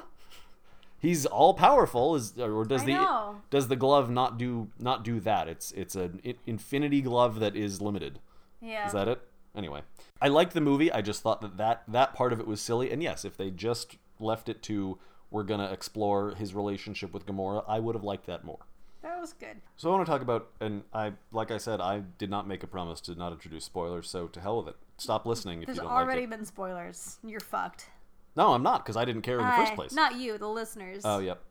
he's 1.05 1.25
all 1.25 1.53
powerful 1.53 2.15
is 2.15 2.37
or 2.39 2.65
does 2.65 2.83
the 2.83 3.35
does 3.49 3.67
the 3.67 3.75
glove 3.75 4.09
not 4.09 4.37
do 4.37 4.67
not 4.79 5.03
do 5.03 5.19
that 5.19 5.47
it's 5.47 5.71
it's 5.73 5.95
an 5.95 6.19
infinity 6.45 7.01
glove 7.01 7.39
that 7.39 7.55
is 7.55 7.81
limited 7.81 8.19
Yeah. 8.61 8.87
is 8.87 8.93
that 8.93 9.07
it 9.07 9.21
anyway 9.55 9.81
i 10.21 10.27
liked 10.27 10.53
the 10.53 10.61
movie 10.61 10.91
i 10.91 11.01
just 11.01 11.21
thought 11.21 11.41
that 11.41 11.57
that 11.57 11.83
that 11.87 12.13
part 12.13 12.33
of 12.33 12.39
it 12.39 12.47
was 12.47 12.59
silly 12.61 12.91
and 12.91 13.01
yes 13.03 13.23
if 13.25 13.37
they 13.37 13.49
just 13.51 13.97
left 14.19 14.49
it 14.49 14.61
to 14.63 14.97
we're 15.31 15.43
gonna 15.43 15.71
explore 15.71 16.31
his 16.35 16.53
relationship 16.53 17.13
with 17.13 17.25
gamora 17.25 17.63
i 17.67 17.79
would 17.79 17.95
have 17.95 18.03
liked 18.03 18.25
that 18.25 18.43
more 18.43 18.59
that 19.01 19.21
was 19.21 19.33
good. 19.33 19.57
so 19.75 19.89
I 19.89 19.93
want 19.95 20.05
to 20.07 20.11
talk 20.11 20.23
about, 20.23 20.49
and 20.59 20.81
I, 20.91 21.13
like 21.31 21.51
I 21.51 21.59
said, 21.59 21.79
I 21.79 22.01
did 22.17 22.31
not 22.31 22.47
make 22.47 22.63
a 22.63 22.67
promise 22.67 22.99
to 23.01 23.13
not 23.13 23.31
introduce 23.33 23.63
spoilers. 23.63 24.09
So 24.09 24.25
to 24.27 24.39
hell 24.41 24.57
with 24.57 24.69
it. 24.69 24.77
Stop 24.97 25.27
listening 25.27 25.61
if 25.61 25.67
There's 25.67 25.77
you 25.77 25.83
don't 25.83 25.91
already 25.91 26.21
like 26.21 26.29
it. 26.33 26.37
been 26.37 26.45
spoilers. 26.45 27.19
You're 27.23 27.39
fucked. 27.39 27.85
No, 28.35 28.53
I'm 28.53 28.63
not 28.63 28.83
because 28.83 28.97
I 28.97 29.05
didn't 29.05 29.21
care 29.21 29.39
in 29.39 29.45
the 29.45 29.53
first 29.53 29.75
place. 29.75 29.93
Not 29.93 30.15
you, 30.17 30.37
the 30.37 30.47
listeners. 30.47 31.03
Oh, 31.05 31.19
yep, 31.19 31.41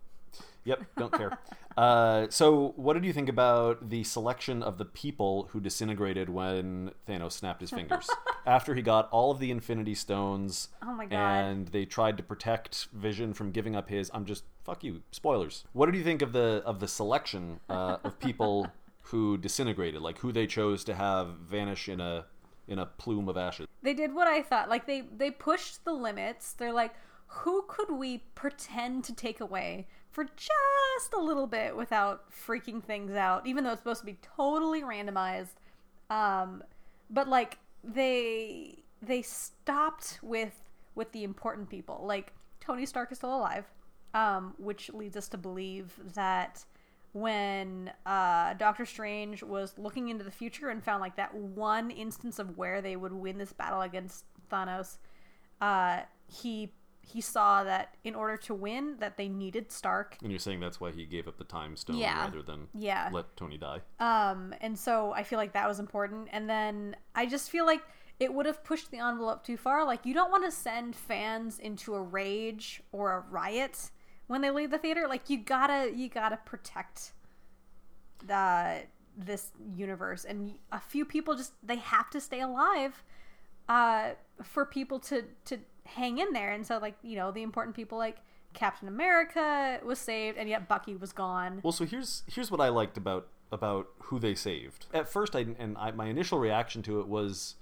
yep, 0.65 0.83
don't 0.99 1.13
care. 1.13 1.39
uh, 1.77 2.27
so 2.29 2.75
what 2.77 2.93
did 2.93 3.05
you 3.05 3.13
think 3.13 3.29
about 3.29 3.89
the 3.89 4.05
selection 4.05 4.63
of 4.63 4.77
the 4.77 4.85
people 4.85 5.49
who 5.53 5.61
disintegrated 5.61 6.29
when 6.29 6.91
Thanos 7.09 7.33
snapped 7.33 7.63
his 7.63 7.71
fingers 7.71 8.09
after 8.47 8.75
he 8.75 8.83
got 8.83 9.09
all 9.11 9.31
of 9.31 9.39
the 9.39 9.51
Infinity 9.51 9.95
Stones? 9.95 10.69
Oh 10.83 10.95
my 10.95 11.07
God. 11.07 11.17
And 11.17 11.69
they 11.69 11.87
tried 11.87 12.19
to 12.19 12.23
protect 12.23 12.89
Vision 12.93 13.33
from 13.33 13.51
giving 13.51 13.75
up 13.75 13.89
his. 13.89 14.11
I'm 14.13 14.27
just 14.27 14.45
fuck 14.65 14.85
you. 14.85 15.03
Spoilers. 15.11 15.65
What 15.73 15.87
did 15.87 15.97
you 15.97 16.05
think 16.05 16.21
of 16.21 16.33
the 16.33 16.63
of 16.67 16.81
the 16.81 16.89
selection 16.89 17.61
uh, 17.71 17.97
of 18.05 18.19
people 18.19 18.69
who 19.05 19.39
disintegrated? 19.39 20.03
Like 20.03 20.19
who 20.19 20.33
they 20.33 20.47
chose 20.47 20.85
to 20.85 20.95
have 20.95 21.29
vanish 21.39 21.89
in 21.89 22.01
a 22.01 22.27
in 22.69 22.79
a 22.79 22.87
plume 22.87 23.29
of 23.29 23.37
ashes? 23.37 23.67
they 23.85 23.95
did 23.95 24.15
what 24.15 24.27
I 24.27 24.43
thought. 24.43 24.69
Like 24.69 24.87
they 24.87 25.03
they 25.03 25.31
pushed 25.31 25.85
the 25.85 25.93
limits. 25.93 26.55
They're 26.55 26.73
like, 26.73 26.95
who 27.27 27.65
could 27.69 27.91
we 27.91 28.19
pretend 28.35 29.05
to 29.05 29.13
take 29.15 29.41
away 29.41 29.87
for 30.11 30.25
just 30.25 31.13
a 31.15 31.21
little 31.21 31.47
bit 31.47 31.77
without 31.77 32.31
freaking 32.33 32.83
things 32.83 33.13
out? 33.13 33.47
Even 33.47 33.63
though 33.63 33.71
it's 33.71 33.81
supposed 33.81 34.01
to 34.01 34.07
be 34.07 34.19
totally 34.37 34.83
randomized. 34.83 35.57
Um, 36.11 36.65
but 37.11 37.29
like 37.29 37.59
they 37.85 38.79
they 39.03 39.23
stopped 39.23 40.19
with 40.23 40.55
with 40.95 41.13
the 41.13 41.25
important 41.25 41.69
people. 41.69 42.03
Like 42.05 42.33
Tony 42.61 42.87
Stark 42.87 43.13
is 43.13 43.19
still 43.19 43.37
alive, 43.37 43.67
um, 44.15 44.55
which 44.59 44.91
leads 44.93 45.17
us 45.17 45.29
to 45.29 45.37
believe 45.37 45.93
that 46.15 46.65
when 47.15 47.93
uh, 48.05 48.55
Doctor 48.55 48.85
Strange 48.85 49.43
was 49.45 49.73
looking 49.79 50.09
into 50.09 50.25
the 50.25 50.31
future 50.33 50.69
and 50.69 50.83
found 50.83 51.01
like 51.01 51.15
that 51.17 51.33
one 51.33 51.91
instance 51.93 52.41
of 52.41 52.59
where 52.59 52.83
they 52.83 52.97
would 52.97 53.13
win 53.13 53.39
this 53.39 53.53
battle 53.53 53.81
against 53.83 54.25
Thanos, 54.51 54.99
uh, 55.61 56.01
he 56.27 56.73
he 57.07 57.21
saw 57.21 57.63
that 57.63 57.95
in 58.03 58.15
order 58.15 58.35
to 58.39 58.55
win, 58.55 58.97
that 58.99 59.19
they 59.19 59.29
needed 59.29 59.71
Stark. 59.71 60.17
And 60.23 60.33
you're 60.33 60.39
saying 60.39 60.61
that's 60.61 60.81
why 60.81 60.91
he 60.91 61.05
gave 61.05 61.29
up 61.29 61.37
the 61.37 61.45
time 61.45 61.77
stone 61.77 61.97
Yeah. 61.97 62.19
rather 62.25 62.41
than 62.43 62.67
Yeah. 62.73 63.11
let 63.13 63.37
Tony 63.37 63.59
die. 63.59 63.83
Um, 64.01 64.55
and 64.63 64.77
so 64.79 65.13
I 65.13 65.23
feel 65.23 65.39
like 65.39 65.53
that 65.53 65.69
was 65.69 65.79
important. 65.81 66.29
And 66.33 66.49
then 66.49 66.97
I 67.15 67.27
just 67.27 67.51
feel 67.51 67.67
like 67.67 67.83
it 68.19 68.33
would 68.33 68.47
have 68.47 68.65
pushed 68.65 68.91
the 68.91 68.99
envelope 69.01 69.45
too 69.45 69.59
far. 69.59 69.85
Like 69.85 70.07
you 70.07 70.15
don't 70.15 70.31
want 70.31 70.45
to 70.47 70.51
send 70.51 70.97
fans 70.97 71.59
into 71.59 71.95
a 71.95 72.01
rage 72.01 72.83
or 72.91 73.13
a 73.13 73.21
riot 73.31 73.91
when 74.27 74.41
they 74.41 74.51
leave 74.51 74.71
the 74.71 74.79
theater. 74.79 75.07
Like 75.09 75.31
you 75.31 75.39
gotta 75.39 75.93
you 75.95 76.09
gotta 76.09 76.39
protect 76.39 77.13
the 78.27 78.83
this 79.17 79.53
universe. 79.75 80.25
And 80.25 80.55
a 80.73 80.81
few 80.81 81.05
people 81.05 81.37
just 81.37 81.53
they 81.63 81.77
have 81.77 82.11
to 82.11 82.21
stay 82.21 82.41
alive 82.41 83.03
uh, 83.69 84.11
for 84.43 84.65
people 84.65 84.99
to 85.01 85.25
to 85.47 85.59
hang 85.87 86.19
in 86.19 86.33
there. 86.33 86.53
And 86.53 86.67
so 86.67 86.79
like 86.79 86.97
you 87.03 87.17
know 87.17 87.31
the 87.31 87.43
important 87.43 87.77
people 87.77 87.99
like 87.99 88.19
Captain 88.55 88.89
America 88.89 89.81
was 89.85 89.99
saved, 89.99 90.39
and 90.39 90.49
yet 90.49 90.69
Bucky 90.69 90.97
was 90.97 91.13
gone. 91.13 91.61
Well, 91.63 91.73
so 91.73 91.85
here's 91.85 92.23
here's 92.27 92.51
what 92.51 92.61
I 92.61 92.69
liked 92.69 92.97
about 92.97 93.29
about 93.53 93.89
who 94.05 94.19
they 94.19 94.35
saved. 94.35 94.87
At 94.95 95.09
first, 95.09 95.37
I 95.37 95.47
and 95.59 95.77
I, 95.77 95.91
my 95.91 96.07
initial 96.07 96.39
reaction 96.39 96.83
to 96.85 97.01
it 97.01 97.09
was, 97.09 97.57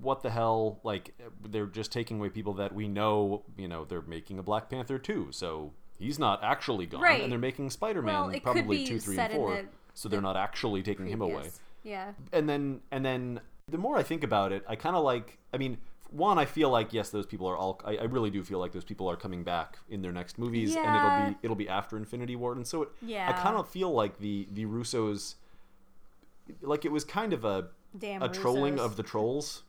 what 0.00 0.22
the 0.22 0.30
hell? 0.30 0.78
Like 0.82 1.14
they're 1.48 1.66
just 1.66 1.92
taking 1.92 2.18
away 2.18 2.28
people 2.28 2.54
that 2.54 2.74
we 2.74 2.88
know. 2.88 3.42
You 3.56 3.68
know, 3.68 3.84
they're 3.84 4.02
making 4.02 4.38
a 4.38 4.42
Black 4.42 4.68
Panther 4.68 4.98
too, 4.98 5.28
so 5.30 5.72
he's 5.98 6.18
not 6.18 6.42
actually 6.42 6.86
gone, 6.86 7.00
Right. 7.00 7.22
and 7.22 7.30
they're 7.32 7.38
making 7.38 7.70
Spider 7.70 8.02
Man 8.02 8.28
Well, 8.30 8.40
probably 8.40 8.84
two, 8.86 8.98
three, 9.00 9.16
and 9.18 9.32
four. 9.32 9.54
the- 9.56 9.68
so 9.94 10.08
they're 10.08 10.20
not 10.22 10.36
actually 10.36 10.82
taking 10.82 11.06
him 11.06 11.20
away. 11.22 11.50
Yeah. 11.84 12.12
and 12.32 12.48
then 12.48 12.80
and 12.90 13.04
then 13.04 13.40
the 13.68 13.78
more 13.78 13.96
I 13.96 14.02
think 14.02 14.22
about 14.24 14.52
it, 14.52 14.64
I 14.68 14.76
kind 14.76 14.96
of 14.96 15.04
like. 15.04 15.38
I 15.54 15.56
mean, 15.56 15.78
one, 16.10 16.38
I 16.38 16.44
feel 16.44 16.68
like 16.68 16.92
yes, 16.92 17.08
those 17.10 17.24
people 17.26 17.46
are 17.48 17.56
all. 17.56 17.80
I, 17.84 17.96
I 17.96 18.02
really 18.04 18.28
do 18.30 18.42
feel 18.42 18.58
like 18.58 18.72
those 18.72 18.84
people 18.84 19.08
are 19.10 19.16
coming 19.16 19.42
back 19.44 19.78
in 19.88 20.02
their 20.02 20.12
next 20.12 20.38
movies, 20.38 20.76
and 20.76 20.84
it'll 20.84 21.30
be 21.30 21.36
it'll 21.42 21.56
be 21.56 21.68
after 21.68 21.96
Infinity 21.96 22.36
War, 22.36 22.52
and 22.52 22.66
so 22.66 22.82
it, 22.82 22.88
yeah 23.00 23.28
I 23.30 23.32
kind 23.40 23.56
of 23.56 23.68
feel 23.68 23.90
like 23.92 24.18
the 24.18 24.46
the 24.52 24.66
Russos, 24.66 25.36
like 26.60 26.84
it 26.84 26.92
was 26.92 27.04
kind 27.04 27.32
of 27.32 27.44
a 27.44 27.68
Damn 27.98 28.22
a 28.22 28.28
trolling 28.28 28.76
Russos. 28.76 28.84
of 28.84 28.96
the 28.96 29.02
trolls. 29.02 29.62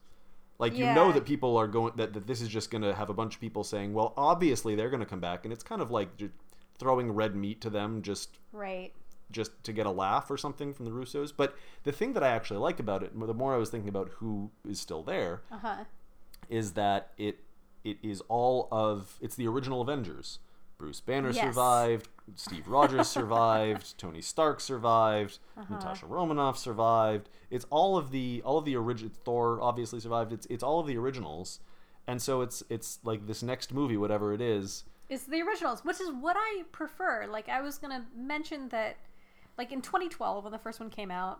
Like 0.59 0.77
you 0.77 0.85
know 0.85 1.11
that 1.11 1.25
people 1.25 1.57
are 1.57 1.67
going 1.67 1.93
that, 1.97 2.13
that 2.13 2.27
this 2.27 2.39
is 2.41 2.47
just 2.47 2.71
going 2.71 2.83
to 2.83 2.93
have 2.93 3.09
a 3.09 3.13
bunch 3.13 3.35
of 3.35 3.41
people 3.41 3.63
saying, 3.63 3.93
well, 3.93 4.13
obviously 4.15 4.75
they're 4.75 4.89
going 4.89 4.99
to 5.01 5.05
come 5.05 5.19
back, 5.19 5.43
and 5.45 5.51
it's 5.51 5.63
kind 5.63 5.81
of 5.81 5.91
like 5.91 6.09
throwing 6.77 7.11
red 7.11 7.35
meat 7.35 7.59
to 7.61 7.69
them 7.69 8.01
just 8.01 8.37
Right. 8.51 8.93
just 9.31 9.51
to 9.63 9.73
get 9.73 9.85
a 9.85 9.91
laugh 9.91 10.29
or 10.31 10.37
something 10.37 10.73
from 10.73 10.85
the 10.85 10.91
Russos. 10.91 11.33
But 11.35 11.55
the 11.83 11.91
thing 11.91 12.13
that 12.13 12.23
I 12.23 12.29
actually 12.29 12.59
like 12.59 12.79
about 12.79 13.03
it, 13.03 13.19
the 13.19 13.33
more 13.33 13.53
I 13.53 13.57
was 13.57 13.69
thinking 13.69 13.89
about 13.89 14.09
who 14.17 14.51
is 14.67 14.79
still 14.79 15.03
there, 15.03 15.41
Uh 15.51 15.57
huh. 15.57 15.83
is 16.49 16.73
that 16.73 17.11
it 17.17 17.39
it 17.83 17.97
is 18.01 18.21
all 18.29 18.69
of 18.71 19.17
it's 19.21 19.35
the 19.35 19.47
original 19.47 19.81
Avengers. 19.81 20.39
Bruce 20.77 21.01
Banner 21.01 21.29
Yes. 21.31 21.43
survived, 21.43 22.09
Steve 22.35 22.67
Rogers 22.67 23.07
survived, 23.19 23.97
Tony 23.97 24.21
Stark 24.21 24.59
survived, 24.59 25.39
Uh-huh. 25.57 25.73
Natasha 25.73 26.05
Romanoff 26.05 26.57
survived. 26.57 27.29
It's 27.49 27.65
all 27.69 27.97
of 27.97 28.11
the 28.11 28.41
all 28.45 28.57
of 28.57 28.65
the 28.65 28.75
original 28.75 29.11
Thor 29.23 29.61
obviously 29.61 29.99
survived. 29.99 30.33
It's 30.33 30.45
it's 30.47 30.63
all 30.63 30.79
of 30.79 30.87
the 30.87 30.97
originals. 30.97 31.59
And 32.07 32.21
so 32.21 32.41
it's 32.41 32.63
it's 32.69 32.99
like 33.03 33.27
this 33.27 33.41
next 33.43 33.73
movie 33.73 33.95
whatever 33.97 34.33
it 34.33 34.41
is. 34.41 34.83
It's 35.09 35.23
the 35.25 35.41
originals, 35.41 35.85
which 35.85 36.01
is 36.01 36.09
what 36.11 36.35
I 36.37 36.63
prefer. 36.71 37.27
Like 37.29 37.47
I 37.49 37.61
was 37.61 37.77
gonna 37.77 38.05
mention 38.15 38.69
that, 38.69 38.97
like 39.57 39.71
in 39.71 39.81
2012 39.81 40.43
when 40.43 40.51
the 40.51 40.57
first 40.59 40.79
one 40.79 40.89
came 40.89 41.11
out, 41.11 41.39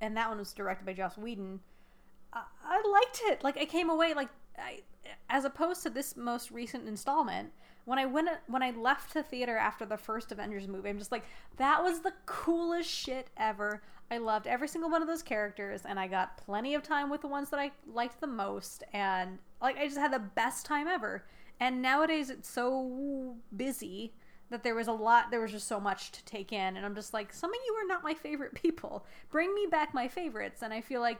and 0.00 0.16
that 0.16 0.28
one 0.28 0.38
was 0.38 0.52
directed 0.52 0.86
by 0.86 0.92
Joss 0.94 1.18
Whedon. 1.18 1.60
I, 2.32 2.42
I 2.64 2.82
liked 2.88 3.20
it. 3.24 3.42
Like 3.44 3.58
I 3.58 3.64
came 3.64 3.90
away 3.90 4.14
like, 4.14 4.28
I, 4.58 4.80
as 5.30 5.44
opposed 5.44 5.82
to 5.82 5.90
this 5.90 6.16
most 6.16 6.50
recent 6.50 6.88
installment. 6.88 7.52
When 7.84 7.98
I 7.98 8.06
went 8.06 8.30
when 8.46 8.62
I 8.62 8.70
left 8.70 9.12
the 9.12 9.22
theater 9.22 9.58
after 9.58 9.84
the 9.84 9.98
first 9.98 10.32
Avengers 10.32 10.66
movie, 10.66 10.88
I'm 10.88 10.98
just 10.98 11.12
like, 11.12 11.24
that 11.58 11.82
was 11.82 12.00
the 12.00 12.14
coolest 12.24 12.88
shit 12.88 13.28
ever. 13.36 13.82
I 14.10 14.18
loved 14.18 14.46
every 14.46 14.68
single 14.68 14.90
one 14.90 15.02
of 15.02 15.08
those 15.08 15.22
characters, 15.22 15.82
and 15.86 15.98
I 16.00 16.06
got 16.06 16.36
plenty 16.38 16.74
of 16.74 16.82
time 16.82 17.10
with 17.10 17.20
the 17.20 17.28
ones 17.28 17.50
that 17.50 17.60
I 17.60 17.72
liked 17.86 18.20
the 18.20 18.26
most, 18.26 18.84
and 18.92 19.38
like 19.60 19.76
I 19.76 19.84
just 19.84 19.98
had 19.98 20.12
the 20.12 20.18
best 20.18 20.64
time 20.64 20.86
ever. 20.88 21.24
And 21.60 21.82
nowadays 21.82 22.30
it's 22.30 22.48
so 22.48 23.36
busy 23.54 24.12
that 24.50 24.62
there 24.62 24.74
was 24.74 24.88
a 24.88 24.92
lot 24.92 25.30
there 25.30 25.40
was 25.40 25.50
just 25.50 25.66
so 25.66 25.80
much 25.80 26.12
to 26.12 26.24
take 26.24 26.52
in 26.52 26.76
and 26.76 26.84
i'm 26.84 26.94
just 26.94 27.14
like 27.14 27.32
some 27.32 27.50
of 27.50 27.56
you 27.66 27.74
are 27.74 27.86
not 27.86 28.04
my 28.04 28.14
favorite 28.14 28.54
people 28.62 29.04
bring 29.30 29.52
me 29.54 29.66
back 29.70 29.94
my 29.94 30.06
favorites 30.06 30.62
and 30.62 30.72
i 30.72 30.80
feel 30.80 31.00
like 31.00 31.18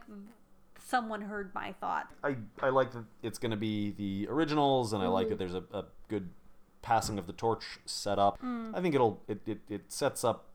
someone 0.84 1.22
heard 1.22 1.52
my 1.54 1.72
thought. 1.80 2.08
I, 2.22 2.36
I 2.62 2.68
like 2.68 2.92
that 2.92 3.04
it's 3.22 3.38
going 3.38 3.50
to 3.50 3.56
be 3.56 3.92
the 3.92 4.28
originals, 4.30 4.92
and 4.92 5.02
I 5.02 5.08
like 5.08 5.28
that 5.28 5.38
mm-hmm. 5.38 5.52
there's 5.52 5.64
a, 5.72 5.76
a 5.76 5.84
good 6.08 6.28
passing 6.82 7.18
of 7.18 7.26
the 7.26 7.32
torch 7.32 7.64
set 7.86 8.18
up. 8.18 8.40
Mm. 8.42 8.76
I 8.76 8.80
think 8.80 8.94
it'll 8.94 9.22
it, 9.26 9.40
it, 9.46 9.60
it 9.68 9.92
sets 9.92 10.22
up 10.22 10.46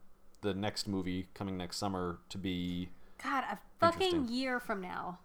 the 0.41 0.53
next 0.53 0.87
movie 0.87 1.27
coming 1.33 1.57
next 1.57 1.77
summer 1.77 2.19
to 2.29 2.37
be 2.37 2.89
god 3.21 3.43
a 3.51 3.57
fucking 3.79 4.27
year 4.29 4.59
from 4.59 4.79
now. 4.79 5.19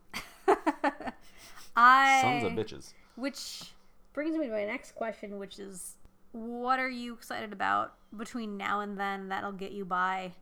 I 1.77 2.21
sons 2.23 2.45
of 2.45 2.53
bitches. 2.53 2.93
which 3.17 3.73
brings 4.13 4.37
me 4.37 4.47
to 4.47 4.53
my 4.53 4.65
next 4.65 4.95
question 4.95 5.39
which 5.39 5.59
is 5.59 5.97
what 6.33 6.81
are 6.81 6.89
you 6.89 7.15
excited 7.15 7.53
about 7.53 7.95
between 8.17 8.57
now 8.57 8.81
and 8.81 8.99
then 8.99 9.29
that'll 9.29 9.53
get 9.53 9.71
you 9.71 9.85
by? 9.85 10.33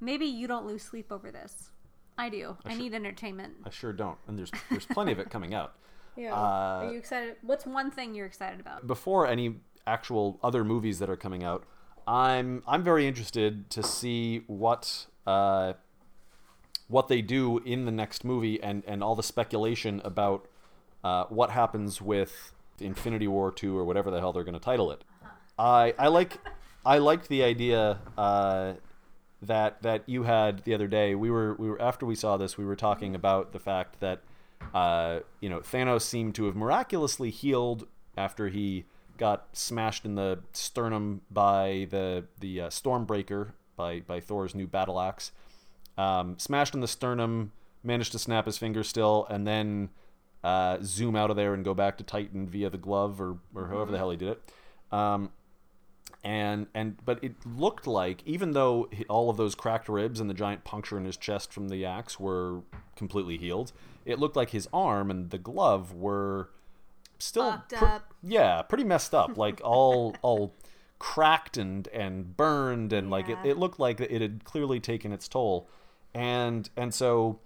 Maybe 0.00 0.26
you 0.26 0.46
don't 0.46 0.66
lose 0.66 0.82
sleep 0.82 1.10
over 1.10 1.30
this 1.30 1.70
i 2.18 2.28
do. 2.28 2.56
I, 2.64 2.70
should- 2.70 2.78
need 2.78 2.94
entertainment. 2.94 3.54
I 3.64 3.70
sure 3.70 3.92
don't, 3.92 4.18
and 4.26 4.38
there's 4.38 4.50
there's 4.70 4.86
plenty 4.86 5.12
of 5.12 5.18
it 5.18 5.30
coming 5.30 5.54
out. 5.54 5.74
yeah. 6.16 6.32
Uh, 6.32 6.36
are 6.36 6.90
you 6.92 6.98
excited? 6.98 7.36
What's 7.42 7.66
one 7.66 7.90
thing 7.90 8.14
you're 8.14 8.26
excited 8.26 8.60
about? 8.60 8.86
Before 8.86 9.26
any 9.26 9.56
actual 9.86 10.38
other 10.42 10.64
movies 10.64 10.98
that 10.98 11.10
are 11.10 11.16
coming 11.16 11.42
out, 11.42 11.64
I'm 12.06 12.62
I'm 12.66 12.82
very 12.82 13.06
interested 13.06 13.70
to 13.70 13.82
see 13.82 14.44
what 14.46 15.06
uh, 15.26 15.74
what 16.88 17.08
they 17.08 17.22
do 17.22 17.58
in 17.58 17.84
the 17.86 17.92
next 17.92 18.24
movie 18.24 18.62
and 18.62 18.82
and 18.86 19.02
all 19.02 19.14
the 19.16 19.22
speculation 19.22 20.00
about 20.04 20.46
uh, 21.04 21.24
what 21.24 21.50
happens 21.50 22.00
with 22.00 22.52
Infinity 22.80 23.28
War 23.28 23.50
two 23.50 23.76
or 23.76 23.84
whatever 23.84 24.10
the 24.10 24.20
hell 24.20 24.32
they're 24.32 24.44
going 24.44 24.54
to 24.54 24.60
title 24.60 24.90
it. 24.90 25.04
I 25.58 25.94
I 25.98 26.08
like 26.08 26.38
I 26.84 26.98
liked 26.98 27.28
the 27.28 27.42
idea 27.42 27.98
uh, 28.18 28.74
that 29.42 29.82
that 29.82 30.08
you 30.08 30.22
had 30.22 30.60
the 30.64 30.72
other 30.72 30.86
day. 30.86 31.14
We 31.14 31.30
were 31.30 31.54
we 31.54 31.68
were 31.68 31.80
after 31.82 32.06
we 32.06 32.14
saw 32.14 32.36
this, 32.36 32.56
we 32.56 32.64
were 32.64 32.76
talking 32.76 33.14
about 33.14 33.52
the 33.52 33.58
fact 33.58 34.00
that 34.00 34.22
uh, 34.72 35.20
you 35.40 35.50
know 35.50 35.60
Thanos 35.60 36.02
seemed 36.02 36.34
to 36.36 36.46
have 36.46 36.56
miraculously 36.56 37.30
healed 37.30 37.86
after 38.16 38.48
he 38.48 38.84
got 39.18 39.48
smashed 39.52 40.04
in 40.04 40.14
the 40.14 40.38
sternum 40.52 41.22
by 41.30 41.88
the 41.90 42.24
the 42.40 42.62
uh, 42.62 42.68
Stormbreaker 42.68 43.52
by 43.76 44.00
by 44.00 44.20
Thor's 44.20 44.54
new 44.54 44.66
battle 44.66 45.00
axe. 45.00 45.32
Um, 45.98 46.38
smashed 46.38 46.74
in 46.74 46.80
the 46.80 46.88
sternum, 46.88 47.52
managed 47.82 48.12
to 48.12 48.18
snap 48.18 48.46
his 48.46 48.56
finger 48.56 48.82
still, 48.82 49.26
and 49.28 49.46
then 49.46 49.90
uh, 50.42 50.78
zoom 50.82 51.16
out 51.16 51.30
of 51.30 51.36
there 51.36 51.52
and 51.52 51.64
go 51.64 51.74
back 51.74 51.98
to 51.98 52.04
Titan 52.04 52.48
via 52.48 52.70
the 52.70 52.78
glove 52.78 53.20
or 53.20 53.38
or 53.54 53.68
however 53.68 53.90
the 53.90 53.98
hell 53.98 54.10
he 54.10 54.16
did 54.16 54.28
it. 54.28 54.42
Um, 54.92 55.30
and 56.24 56.66
and 56.74 56.96
but 57.04 57.22
it 57.22 57.34
looked 57.44 57.86
like 57.86 58.22
even 58.24 58.52
though 58.52 58.88
all 59.08 59.28
of 59.28 59.36
those 59.36 59.54
cracked 59.54 59.88
ribs 59.88 60.20
and 60.20 60.30
the 60.30 60.34
giant 60.34 60.64
puncture 60.64 60.96
in 60.96 61.04
his 61.04 61.16
chest 61.16 61.52
from 61.52 61.68
the 61.68 61.84
axe 61.84 62.20
were 62.20 62.60
completely 62.96 63.36
healed, 63.36 63.72
it 64.04 64.18
looked 64.18 64.36
like 64.36 64.50
his 64.50 64.68
arm 64.72 65.10
and 65.10 65.30
the 65.30 65.38
glove 65.38 65.92
were 65.92 66.50
still 67.18 67.62
pre- 67.68 67.78
up. 67.78 68.14
yeah, 68.22 68.62
pretty 68.62 68.84
messed 68.84 69.14
up, 69.14 69.36
like 69.36 69.60
all 69.64 70.14
all 70.22 70.54
cracked 70.98 71.56
and 71.56 71.88
and 71.88 72.36
burned 72.36 72.92
and 72.92 73.10
like 73.10 73.28
it, 73.28 73.38
it 73.44 73.58
looked 73.58 73.80
like 73.80 74.00
it 74.00 74.20
had 74.20 74.44
clearly 74.44 74.78
taken 74.78 75.12
its 75.12 75.26
toll. 75.26 75.68
And 76.14 76.70
and 76.76 76.94
so 76.94 77.40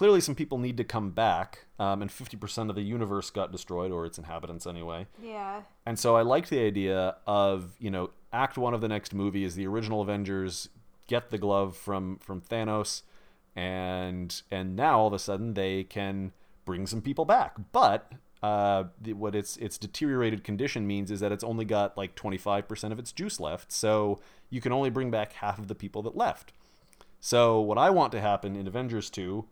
clearly 0.00 0.22
some 0.22 0.34
people 0.34 0.56
need 0.56 0.78
to 0.78 0.82
come 0.82 1.10
back 1.10 1.66
um, 1.78 2.00
and 2.00 2.10
50% 2.10 2.70
of 2.70 2.74
the 2.74 2.80
universe 2.80 3.28
got 3.28 3.52
destroyed 3.52 3.92
or 3.92 4.06
its 4.06 4.16
inhabitants 4.16 4.66
anyway. 4.66 5.06
Yeah. 5.22 5.60
And 5.84 5.98
so 5.98 6.16
I 6.16 6.22
liked 6.22 6.48
the 6.48 6.60
idea 6.60 7.16
of, 7.26 7.74
you 7.78 7.90
know, 7.90 8.08
act 8.32 8.56
1 8.56 8.72
of 8.72 8.80
the 8.80 8.88
next 8.88 9.12
movie 9.12 9.44
is 9.44 9.56
the 9.56 9.66
original 9.66 10.00
Avengers 10.00 10.70
get 11.06 11.28
the 11.28 11.36
glove 11.36 11.76
from 11.76 12.16
from 12.16 12.40
Thanos 12.40 13.02
and 13.54 14.40
and 14.50 14.74
now 14.74 15.00
all 15.00 15.08
of 15.08 15.12
a 15.12 15.18
sudden 15.18 15.52
they 15.52 15.84
can 15.84 16.32
bring 16.64 16.86
some 16.86 17.02
people 17.02 17.26
back. 17.26 17.56
But 17.70 18.10
uh, 18.42 18.84
the, 18.98 19.12
what 19.12 19.34
its 19.34 19.58
its 19.58 19.76
deteriorated 19.76 20.44
condition 20.44 20.86
means 20.86 21.10
is 21.10 21.20
that 21.20 21.30
it's 21.30 21.44
only 21.44 21.66
got 21.66 21.98
like 21.98 22.16
25% 22.16 22.90
of 22.90 22.98
its 22.98 23.12
juice 23.12 23.38
left. 23.38 23.70
So 23.70 24.18
you 24.48 24.62
can 24.62 24.72
only 24.72 24.88
bring 24.88 25.10
back 25.10 25.34
half 25.34 25.58
of 25.58 25.68
the 25.68 25.74
people 25.74 26.00
that 26.04 26.16
left. 26.16 26.54
So 27.20 27.60
what 27.60 27.76
I 27.76 27.90
want 27.90 28.12
to 28.12 28.20
happen 28.22 28.56
in 28.56 28.66
Avengers 28.66 29.10
2 29.10 29.44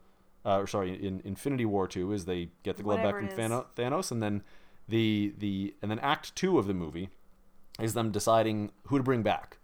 uh, 0.45 0.59
or 0.59 0.67
sorry, 0.67 1.05
in 1.05 1.21
Infinity 1.25 1.65
War 1.65 1.87
2 1.87 2.13
is 2.13 2.25
they 2.25 2.51
get 2.63 2.77
the 2.77 2.83
glove 2.83 3.01
Whatever 3.01 3.23
back 3.23 3.35
from 3.35 3.65
Thanos 3.77 4.11
and 4.11 4.23
then 4.23 4.43
the 4.89 5.35
the 5.39 5.75
and 5.83 5.91
then 5.91 5.99
act 5.99 6.35
2 6.37 6.59
of 6.59 6.67
the 6.67 6.75
movie 6.75 7.11
is 7.81 7.95
them 7.95 8.11
deciding 8.11 8.71
who 8.87 8.99
to 8.99 9.05
bring 9.05 9.23
back. 9.23 9.59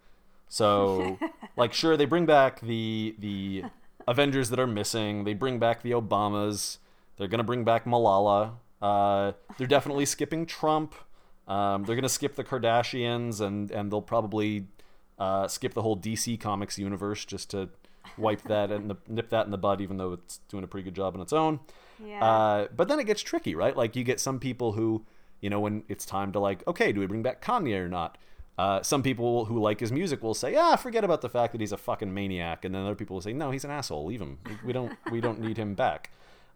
So, 0.49 1.19
like, 1.57 1.73
sure, 1.73 1.97
they 1.97 2.05
bring 2.05 2.27
back 2.27 2.61
the 2.61 3.15
the 3.19 3.65
Avengers 4.07 4.51
that 4.51 4.61
are 4.61 4.67
missing. 4.67 5.25
They 5.25 5.35
bring 5.35 5.59
back 5.59 5.83
the 5.83 5.93
Obamas. 5.93 6.79
They're 7.17 7.29
gonna 7.29 7.45
bring 7.45 7.65
back 7.65 7.85
Malala. 7.85 8.53
Uh, 8.81 9.33
they're 9.57 9.67
definitely 9.67 10.05
skipping 10.05 10.47
Trump. 10.47 10.95
Um, 11.49 11.85
they're 11.85 11.97
gonna 11.97 12.09
skip 12.09 12.37
the 12.37 12.45
Kardashians, 12.45 13.41
and 13.41 13.71
and 13.71 13.91
they'll 13.91 14.03
probably 14.03 14.67
uh, 15.19 15.49
skip 15.49 15.75
the 15.75 15.83
whole 15.83 15.97
DC 15.97 16.39
Comics 16.39 16.79
universe 16.79 17.25
just 17.25 17.51
to 17.51 17.71
wipe 18.19 18.43
that 18.43 18.71
and 18.71 18.91
the, 18.91 18.97
nip 19.09 19.29
that 19.31 19.47
in 19.47 19.51
the 19.51 19.59
bud, 19.59 19.81
even 19.81 19.97
though 19.97 20.13
it's 20.13 20.39
doing 20.49 20.65
a 20.65 20.67
pretty 20.67 20.85
good 20.85 20.95
job 20.95 21.15
on 21.15 21.21
its 21.21 21.33
own. 21.33 21.61
Yeah. 22.05 22.25
Uh, 22.25 22.69
but 22.75 22.89
then 22.89 22.99
it 22.99 23.05
gets 23.05 23.23
tricky, 23.23 23.55
right? 23.55 23.77
Like 23.77 23.97
you 23.97 24.05
get 24.05 24.21
some 24.21 24.39
people 24.39 24.73
who, 24.73 25.05
you 25.41 25.51
know, 25.51 25.61
when 25.61 25.85
it's 25.89 26.05
time 26.05 26.33
to 26.33 26.39
like, 26.39 26.67
okay, 26.67 26.93
do 26.93 27.01
we 27.01 27.07
bring 27.07 27.23
back 27.23 27.45
Kanye 27.45 27.79
or 27.79 27.89
not? 27.89 28.19
Uh, 28.57 28.83
some 28.83 29.03
people 29.03 29.47
who 29.47 29.61
like 29.61 29.81
his 29.81 29.91
music 29.91 30.23
will 30.23 30.35
say, 30.35 30.55
ah, 30.55 30.77
forget 30.77 31.03
about 31.03 31.21
the 31.21 31.29
fact 31.29 31.53
that 31.53 31.61
he's 31.61 31.73
a 31.73 31.77
fucking 31.77 32.13
maniac, 32.15 32.65
and 32.65 32.75
then 32.75 32.83
other 32.83 32.95
people 32.95 33.15
will 33.15 33.21
say, 33.21 33.33
no, 33.33 33.51
he's 33.51 33.65
an 33.65 33.71
asshole. 33.71 34.07
Leave 34.07 34.21
him. 34.21 34.39
We 34.65 34.73
don't, 34.73 34.93
we 35.11 35.21
don't 35.21 35.41
need 35.41 35.57
him 35.57 35.75
back. 35.75 36.11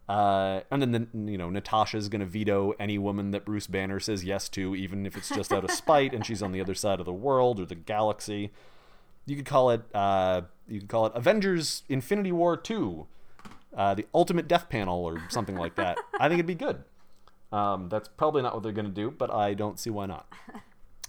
Uh, 0.07 0.61
and 0.71 0.81
then, 0.81 0.91
the, 0.91 1.31
you 1.31 1.37
know, 1.37 1.49
Natasha's 1.49 2.09
gonna 2.09 2.25
veto 2.25 2.73
any 2.79 2.97
woman 2.97 3.31
that 3.31 3.45
Bruce 3.45 3.67
Banner 3.67 3.99
says 3.99 4.23
yes 4.23 4.49
to, 4.49 4.75
even 4.75 5.05
if 5.05 5.15
it's 5.15 5.29
just 5.29 5.51
out 5.53 5.63
of 5.63 5.71
spite, 5.71 6.13
and 6.13 6.25
she's 6.25 6.41
on 6.41 6.51
the 6.51 6.61
other 6.61 6.73
side 6.73 6.99
of 6.99 7.05
the 7.05 7.13
world 7.13 7.59
or 7.59 7.65
the 7.65 7.75
galaxy. 7.75 8.51
You 9.25 9.35
could 9.35 9.45
call 9.45 9.69
it, 9.71 9.83
uh, 9.93 10.41
you 10.67 10.79
could 10.79 10.89
call 10.89 11.05
it 11.05 11.13
Avengers: 11.15 11.83
Infinity 11.89 12.31
War 12.31 12.57
Two 12.57 13.07
uh, 13.75 13.93
the 13.93 14.05
ultimate 14.13 14.47
death 14.47 14.69
panel 14.69 15.05
or 15.05 15.21
something 15.29 15.55
like 15.55 15.75
that. 15.75 15.97
I 16.19 16.27
think 16.27 16.39
it'd 16.39 16.45
be 16.45 16.55
good. 16.55 16.83
Um, 17.51 17.89
that's 17.89 18.07
probably 18.07 18.41
not 18.41 18.53
what 18.53 18.63
they're 18.63 18.71
going 18.71 18.85
to 18.85 18.91
do, 18.91 19.11
but 19.11 19.31
I 19.31 19.53
don't 19.53 19.79
see 19.79 19.89
why 19.89 20.05
not. 20.05 20.31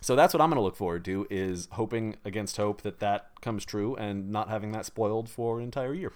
So 0.02 0.16
that's 0.16 0.32
what 0.32 0.40
I'm 0.40 0.48
going 0.48 0.56
to 0.56 0.62
look 0.62 0.76
forward 0.76 1.04
to 1.04 1.26
is 1.28 1.68
hoping 1.72 2.16
against 2.24 2.56
hope 2.56 2.80
that 2.82 3.00
that 3.00 3.32
comes 3.42 3.66
true 3.66 3.96
and 3.96 4.30
not 4.30 4.48
having 4.48 4.72
that 4.72 4.86
spoiled 4.86 5.28
for 5.28 5.58
an 5.58 5.64
entire 5.64 5.92
year. 5.92 6.12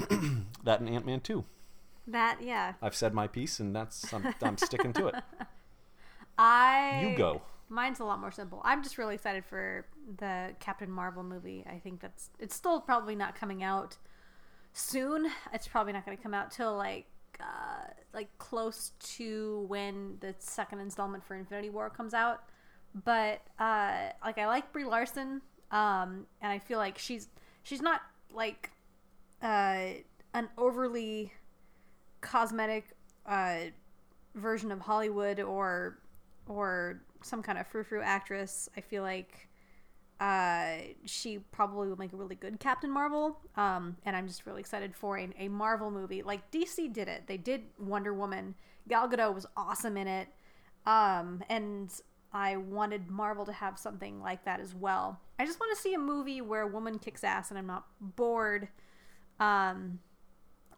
that 0.64 0.80
and 0.80 0.88
Ant 0.88 1.06
Man 1.06 1.20
2. 1.20 1.44
that 2.08 2.38
yeah. 2.42 2.72
I've 2.82 2.96
said 2.96 3.14
my 3.14 3.28
piece 3.28 3.60
and 3.60 3.76
that's 3.76 4.12
I'm, 4.12 4.34
I'm 4.42 4.58
sticking 4.58 4.92
to 4.94 5.06
it. 5.06 5.14
I 6.38 7.00
You 7.02 7.16
go. 7.16 7.42
Mine's 7.68 8.00
a 8.00 8.04
lot 8.04 8.20
more 8.20 8.30
simple. 8.30 8.60
I'm 8.64 8.82
just 8.82 8.98
really 8.98 9.14
excited 9.14 9.44
for 9.44 9.86
the 10.18 10.54
Captain 10.60 10.90
Marvel 10.90 11.22
movie. 11.22 11.64
I 11.68 11.78
think 11.78 12.00
that's 12.00 12.30
it's 12.38 12.54
still 12.54 12.80
probably 12.80 13.14
not 13.14 13.34
coming 13.34 13.62
out 13.62 13.96
soon. 14.72 15.30
It's 15.52 15.68
probably 15.68 15.92
not 15.92 16.06
going 16.06 16.16
to 16.16 16.22
come 16.22 16.34
out 16.34 16.50
till 16.50 16.76
like 16.76 17.06
uh, 17.40 17.90
like 18.14 18.36
close 18.38 18.92
to 19.16 19.64
when 19.68 20.16
the 20.20 20.34
second 20.38 20.80
installment 20.80 21.24
for 21.24 21.36
Infinity 21.36 21.70
War 21.70 21.90
comes 21.90 22.14
out. 22.14 22.44
But 23.04 23.42
uh, 23.58 24.10
like 24.24 24.38
I 24.38 24.46
like 24.46 24.72
Brie 24.72 24.84
Larson, 24.84 25.42
um, 25.70 26.26
and 26.40 26.50
I 26.50 26.58
feel 26.58 26.78
like 26.78 26.98
she's 26.98 27.28
she's 27.62 27.82
not 27.82 28.00
like 28.32 28.70
uh, 29.42 29.88
an 30.34 30.48
overly 30.56 31.32
cosmetic 32.20 32.88
uh, 33.26 33.56
version 34.34 34.72
of 34.72 34.80
Hollywood 34.80 35.40
or 35.40 35.98
or 36.46 37.02
some 37.22 37.42
kind 37.42 37.58
of 37.58 37.66
frou 37.66 37.84
frou 37.84 38.00
actress. 38.02 38.68
I 38.76 38.80
feel 38.80 39.02
like 39.02 39.48
uh, 40.20 40.78
she 41.04 41.38
probably 41.38 41.88
will 41.88 41.98
make 41.98 42.12
a 42.12 42.16
really 42.16 42.34
good 42.34 42.58
Captain 42.58 42.90
Marvel. 42.90 43.38
Um, 43.56 43.96
and 44.04 44.16
I'm 44.16 44.26
just 44.26 44.46
really 44.46 44.60
excited 44.60 44.94
for 44.94 45.18
a, 45.18 45.28
a 45.38 45.48
Marvel 45.48 45.90
movie. 45.90 46.22
Like 46.22 46.50
DC 46.50 46.92
did 46.92 47.08
it. 47.08 47.24
They 47.26 47.36
did 47.36 47.62
Wonder 47.78 48.12
Woman. 48.12 48.54
Gal 48.88 49.08
Gadot 49.08 49.34
was 49.34 49.46
awesome 49.56 49.96
in 49.96 50.08
it. 50.08 50.28
Um, 50.86 51.42
and 51.48 51.92
I 52.32 52.56
wanted 52.56 53.08
Marvel 53.08 53.44
to 53.46 53.52
have 53.52 53.78
something 53.78 54.20
like 54.20 54.44
that 54.44 54.60
as 54.60 54.74
well. 54.74 55.20
I 55.38 55.46
just 55.46 55.60
want 55.60 55.74
to 55.76 55.80
see 55.80 55.94
a 55.94 55.98
movie 55.98 56.40
where 56.40 56.62
a 56.62 56.66
woman 56.66 56.98
kicks 56.98 57.22
ass 57.22 57.50
and 57.50 57.58
I'm 57.58 57.66
not 57.66 57.86
bored. 58.00 58.68
Um, 59.38 60.00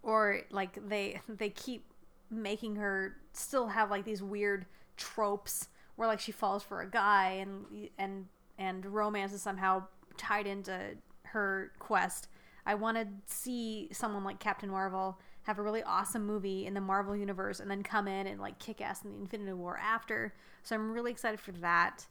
or 0.03 0.41
like 0.51 0.79
they 0.89 1.21
they 1.29 1.51
keep 1.51 1.93
making 2.31 2.77
her 2.77 3.17
still 3.33 3.69
have 3.69 3.91
like 3.91 4.05
these 4.05 4.23
weird 4.23 4.67
tropes 4.97 5.69
where 6.01 6.09
like 6.09 6.19
she 6.19 6.33
falls 6.33 6.63
for 6.63 6.81
a 6.81 6.89
guy 6.89 7.43
and 7.43 7.67
and 7.99 8.25
and 8.59 8.87
romance 8.87 9.35
is 9.35 9.43
somehow 9.43 9.83
tied 10.17 10.47
into 10.47 10.97
her 11.25 11.73
quest. 11.79 12.29
I 12.65 12.75
want 12.75 12.97
to 12.97 13.07
see 13.27 13.87
someone 13.93 14.25
like 14.25 14.41
Captain 14.41 14.71
Marvel 14.71 15.19
have 15.43 15.59
a 15.59 15.63
really 15.63 15.83
awesome 15.83 16.25
movie 16.25 16.65
in 16.65 16.73
the 16.73 16.81
Marvel 16.81 17.15
universe 17.15 17.61
and 17.61 17.71
then 17.71 17.83
come 17.83 18.09
in 18.09 18.27
and 18.27 18.41
like 18.41 18.59
kick 18.59 18.81
ass 18.81 19.05
in 19.05 19.13
the 19.13 19.19
Infinity 19.19 19.53
War 19.53 19.77
after. 19.77 20.33
So 20.63 20.75
I'm 20.75 20.91
really 20.91 21.11
excited 21.11 21.39
for 21.39 21.53
that. 21.53 22.07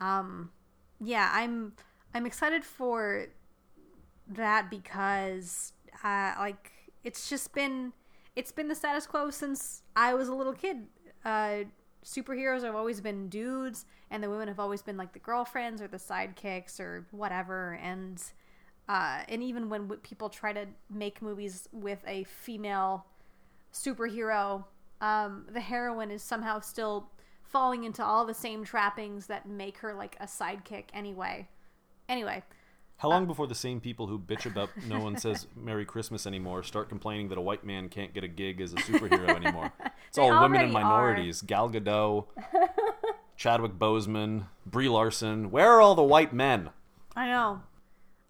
Um 0.00 0.52
yeah, 1.00 1.28
I'm 1.34 1.72
I'm 2.14 2.26
excited 2.26 2.64
for 2.64 3.26
that 4.28 4.70
because 4.70 5.72
uh, 6.04 6.34
like 6.38 6.70
it's 7.02 7.28
just 7.28 7.52
been 7.52 7.92
it's 8.36 8.52
been 8.52 8.68
the 8.68 8.76
status 8.76 9.04
quo 9.04 9.30
since 9.30 9.82
I 9.96 10.14
was 10.14 10.28
a 10.28 10.34
little 10.34 10.52
kid. 10.52 10.86
Uh, 11.24 11.64
superheroes 12.04 12.62
have 12.62 12.74
always 12.74 13.00
been 13.00 13.28
dudes, 13.28 13.84
and 14.10 14.22
the 14.22 14.30
women 14.30 14.48
have 14.48 14.60
always 14.60 14.82
been 14.82 14.96
like 14.96 15.12
the 15.12 15.18
girlfriends 15.18 15.80
or 15.80 15.88
the 15.88 15.98
sidekicks 15.98 16.80
or 16.80 17.06
whatever. 17.10 17.78
And 17.82 18.22
uh, 18.88 19.20
and 19.28 19.42
even 19.42 19.68
when 19.68 19.82
w- 19.82 20.00
people 20.02 20.28
try 20.28 20.52
to 20.52 20.66
make 20.90 21.22
movies 21.22 21.68
with 21.72 22.00
a 22.06 22.24
female 22.24 23.06
superhero, 23.72 24.64
um, 25.00 25.46
the 25.52 25.60
heroine 25.60 26.10
is 26.10 26.22
somehow 26.22 26.60
still 26.60 27.10
falling 27.42 27.84
into 27.84 28.04
all 28.04 28.24
the 28.24 28.34
same 28.34 28.64
trappings 28.64 29.26
that 29.26 29.48
make 29.48 29.78
her 29.78 29.94
like 29.94 30.16
a 30.20 30.26
sidekick 30.26 30.84
anyway. 30.92 31.48
Anyway, 32.08 32.42
How 33.02 33.08
long 33.08 33.24
uh, 33.24 33.26
before 33.26 33.48
the 33.48 33.54
same 33.56 33.80
people 33.80 34.06
who 34.06 34.16
bitch 34.16 34.46
about 34.46 34.70
no 34.86 35.00
one 35.00 35.16
says 35.16 35.48
Merry 35.56 35.84
Christmas 35.84 36.24
anymore 36.24 36.62
start 36.62 36.88
complaining 36.88 37.30
that 37.30 37.38
a 37.38 37.40
white 37.40 37.64
man 37.64 37.88
can't 37.88 38.14
get 38.14 38.22
a 38.22 38.28
gig 38.28 38.60
as 38.60 38.72
a 38.72 38.76
superhero 38.76 39.28
anymore? 39.36 39.72
It's 40.06 40.18
all 40.18 40.40
women 40.40 40.60
and 40.60 40.72
minorities. 40.72 41.42
Gal 41.42 41.68
Gadot, 41.68 42.26
Chadwick 43.36 43.72
Boseman, 43.72 44.46
Brie 44.64 44.88
Larson. 44.88 45.50
Where 45.50 45.68
are 45.72 45.80
all 45.80 45.96
the 45.96 46.04
white 46.04 46.32
men? 46.32 46.70
I 47.16 47.26
know. 47.26 47.62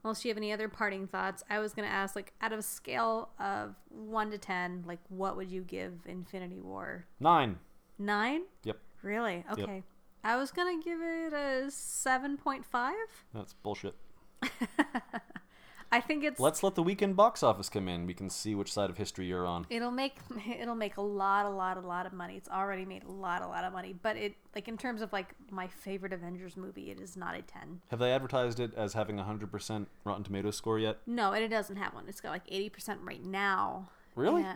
Unless 0.04 0.24
you 0.24 0.30
have 0.30 0.38
any 0.38 0.54
other 0.54 0.70
parting 0.70 1.06
thoughts, 1.06 1.44
I 1.50 1.58
was 1.58 1.74
gonna 1.74 1.88
ask, 1.88 2.16
like, 2.16 2.32
out 2.40 2.54
of 2.54 2.58
a 2.58 2.62
scale 2.62 3.28
of 3.38 3.74
one 3.90 4.30
to 4.30 4.38
ten, 4.38 4.84
like, 4.86 5.00
what 5.10 5.36
would 5.36 5.50
you 5.52 5.60
give 5.60 5.92
Infinity 6.06 6.60
War? 6.60 7.04
Nine. 7.20 7.58
Nine? 7.98 8.44
Yep. 8.64 8.78
Really? 9.02 9.44
Okay. 9.52 9.82
I 10.24 10.36
was 10.36 10.50
gonna 10.50 10.82
give 10.82 10.98
it 11.02 11.34
a 11.34 11.70
seven 11.70 12.38
point 12.38 12.64
five. 12.64 12.94
That's 13.34 13.52
bullshit. 13.52 13.94
I 15.94 16.00
think 16.00 16.24
it's 16.24 16.40
Let's 16.40 16.62
let 16.62 16.74
the 16.74 16.82
weekend 16.82 17.16
box 17.16 17.42
office 17.42 17.68
come 17.68 17.86
in. 17.86 18.06
We 18.06 18.14
can 18.14 18.30
see 18.30 18.54
which 18.54 18.72
side 18.72 18.88
of 18.88 18.96
history 18.96 19.26
you're 19.26 19.46
on. 19.46 19.66
it'll 19.68 19.90
make 19.90 20.16
it'll 20.60 20.74
make 20.74 20.96
a 20.96 21.02
lot, 21.02 21.44
a 21.44 21.50
lot, 21.50 21.76
a 21.76 21.80
lot 21.80 22.06
of 22.06 22.14
money. 22.14 22.34
It's 22.36 22.48
already 22.48 22.86
made 22.86 23.04
a 23.04 23.10
lot, 23.12 23.42
a 23.42 23.46
lot 23.46 23.64
of 23.64 23.74
money. 23.74 23.94
But 24.02 24.16
it 24.16 24.34
like 24.54 24.68
in 24.68 24.78
terms 24.78 25.02
of 25.02 25.12
like 25.12 25.34
my 25.50 25.68
favorite 25.68 26.14
Avengers 26.14 26.56
movie, 26.56 26.90
it 26.90 26.98
is 26.98 27.14
not 27.14 27.34
a 27.34 27.42
ten. 27.42 27.82
Have 27.88 27.98
they 27.98 28.10
advertised 28.10 28.58
it 28.58 28.72
as 28.74 28.94
having 28.94 29.20
a 29.20 29.22
100% 29.22 29.86
Rotten 30.04 30.24
Tomatoes 30.24 30.56
score 30.56 30.78
yet? 30.78 30.96
No, 31.06 31.32
and 31.32 31.44
it 31.44 31.48
doesn't 31.48 31.76
have 31.76 31.92
one. 31.92 32.04
It's 32.08 32.22
got 32.22 32.30
like 32.30 32.44
eighty 32.48 32.70
percent 32.70 33.00
right 33.02 33.22
now. 33.22 33.90
Really? 34.14 34.46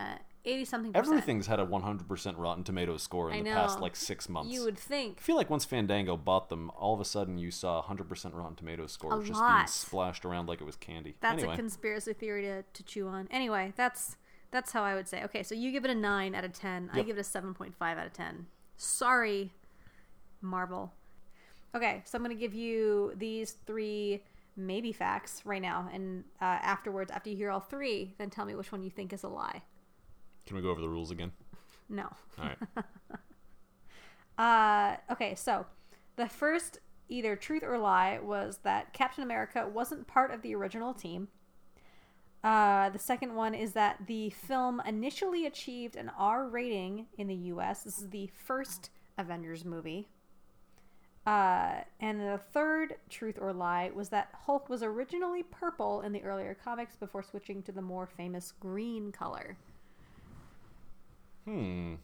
Eighty 0.47 0.63
something. 0.63 0.93
percent. 0.93 1.07
Everything's 1.07 1.47
had 1.47 1.59
a 1.59 1.65
100% 1.65 2.33
Rotten 2.37 2.63
Tomatoes 2.63 3.03
score 3.03 3.29
in 3.29 3.39
I 3.39 3.41
the 3.43 3.49
past 3.49 3.81
like 3.81 3.97
six 3.97 4.29
months. 4.29 4.53
You 4.53 4.63
would 4.63 4.77
think. 4.77 5.17
I 5.19 5.21
feel 5.21 5.35
like 5.35 5.49
once 5.49 5.65
Fandango 5.65 6.15
bought 6.15 6.47
them, 6.47 6.71
all 6.71 6.93
of 6.93 7.01
a 7.01 7.05
sudden 7.05 7.37
you 7.37 7.51
saw 7.51 7.83
100% 7.83 8.33
Rotten 8.33 8.55
Tomatoes 8.55 8.93
score 8.93 9.19
A 9.19 9.23
just 9.23 9.41
being 9.41 9.67
splashed 9.67 10.23
around 10.23 10.47
like 10.47 10.61
it 10.61 10.63
was 10.63 10.77
candy. 10.77 11.15
That's 11.19 11.39
anyway, 11.39 11.55
a 11.55 11.57
conspiracy 11.57 12.13
theory 12.13 12.43
to, 12.43 12.63
to 12.63 12.83
chew 12.83 13.09
on. 13.09 13.27
Anyway, 13.29 13.73
that's 13.75 14.15
that's 14.49 14.71
how 14.71 14.83
I 14.83 14.95
would 14.95 15.09
say. 15.09 15.21
Okay, 15.25 15.43
so 15.43 15.53
you 15.53 15.73
give 15.73 15.83
it 15.83 15.91
a 15.91 15.95
nine 15.95 16.33
out 16.33 16.45
of 16.45 16.53
ten. 16.53 16.89
I 16.93 17.01
give 17.01 17.17
it 17.17 17.19
a 17.19 17.25
seven 17.25 17.53
point 17.53 17.75
five 17.75 17.97
out 17.97 18.05
of 18.05 18.13
ten. 18.13 18.47
Sorry, 18.77 19.51
Marvel. 20.41 20.93
Okay, 21.75 22.03
so 22.05 22.17
I'm 22.17 22.21
gonna 22.23 22.35
give 22.35 22.53
you 22.53 23.11
these 23.17 23.57
three 23.65 24.23
maybe 24.55 24.93
facts 24.93 25.41
right 25.45 25.61
now, 25.61 25.89
and 25.93 26.23
uh, 26.41 26.45
afterwards, 26.45 27.11
after 27.11 27.29
you 27.29 27.35
hear 27.35 27.51
all 27.51 27.59
three, 27.59 28.15
then 28.17 28.29
tell 28.29 28.45
me 28.45 28.55
which 28.55 28.71
one 28.71 28.81
you 28.81 28.89
think 28.89 29.11
is 29.11 29.23
a 29.23 29.27
lie. 29.27 29.61
Can 30.47 30.55
we 30.55 30.63
go 30.63 30.69
over 30.69 30.81
the 30.81 30.89
rules 30.89 31.11
again? 31.11 31.31
No. 31.89 32.09
All 32.39 32.45
right. 32.45 32.57
Uh, 34.37 34.97
okay, 35.11 35.33
so 35.33 35.65
the 36.15 36.29
first 36.29 36.77
either 37.09 37.35
truth 37.35 37.63
or 37.63 37.77
lie 37.79 38.19
was 38.21 38.59
that 38.63 38.93
Captain 38.93 39.23
America 39.23 39.67
wasn't 39.73 40.05
part 40.05 40.31
of 40.31 40.41
the 40.43 40.53
original 40.53 40.93
team. 40.93 41.27
Uh, 42.43 42.89
the 42.89 42.99
second 42.99 43.33
one 43.33 43.55
is 43.55 43.73
that 43.73 43.97
the 44.05 44.29
film 44.29 44.81
initially 44.85 45.45
achieved 45.45 45.95
an 45.95 46.11
R 46.17 46.47
rating 46.47 47.07
in 47.17 47.27
the 47.27 47.35
US. 47.35 47.83
This 47.83 47.97
is 47.97 48.09
the 48.09 48.29
first 48.45 48.91
Avengers 49.17 49.65
movie. 49.65 50.07
Uh, 51.25 51.81
and 51.99 52.21
the 52.21 52.39
third 52.53 52.95
truth 53.09 53.37
or 53.41 53.51
lie 53.51 53.91
was 53.93 54.09
that 54.09 54.29
Hulk 54.45 54.69
was 54.69 54.81
originally 54.81 55.43
purple 55.43 56.01
in 56.01 56.13
the 56.13 56.21
earlier 56.21 56.55
comics 56.63 56.95
before 56.95 57.23
switching 57.23 57.61
to 57.63 57.71
the 57.71 57.81
more 57.81 58.05
famous 58.05 58.53
green 58.59 59.11
color. 59.11 59.57
Hmm. 61.47 61.95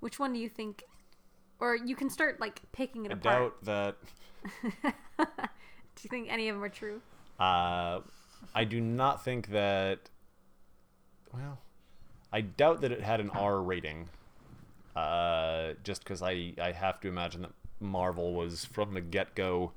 Which 0.00 0.18
one 0.18 0.32
do 0.32 0.38
you 0.38 0.48
think? 0.48 0.82
Or 1.60 1.76
you 1.76 1.94
can 1.94 2.10
start 2.10 2.40
like 2.40 2.60
picking 2.72 3.06
it 3.06 3.12
apart. 3.12 3.26
I 3.26 3.38
apart. 3.38 3.64
doubt 3.64 3.96
that. 4.84 4.94
Do 5.94 6.02
you 6.02 6.08
think 6.08 6.26
any 6.32 6.48
of 6.48 6.56
them 6.56 6.64
are 6.64 6.68
true? 6.68 7.00
Uh, 7.38 8.00
I 8.54 8.64
do 8.64 8.80
not 8.80 9.22
think 9.22 9.48
that. 9.48 10.10
Well, 11.32 11.58
I 12.32 12.40
doubt 12.40 12.80
that 12.80 12.90
it 12.90 13.00
had 13.02 13.20
an 13.20 13.30
R 13.30 13.60
rating. 13.60 14.08
Uh, 14.96 15.74
just 15.84 16.02
because 16.02 16.22
I 16.22 16.54
I 16.60 16.72
have 16.72 16.98
to 17.00 17.08
imagine 17.08 17.42
that 17.42 17.52
Marvel 17.78 18.34
was 18.34 18.64
from 18.64 18.94
the 18.94 19.00
get 19.00 19.34
go 19.34 19.72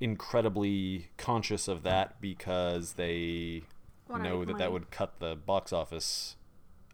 incredibly 0.00 1.08
conscious 1.16 1.68
of 1.68 1.82
that 1.84 2.20
because 2.20 2.94
they 2.94 3.62
Wanna 4.08 4.24
know 4.24 4.38
make 4.38 4.46
that 4.48 4.52
money. 4.54 4.64
that 4.64 4.72
would 4.72 4.90
cut 4.90 5.20
the 5.20 5.36
box 5.36 5.72
office 5.72 6.36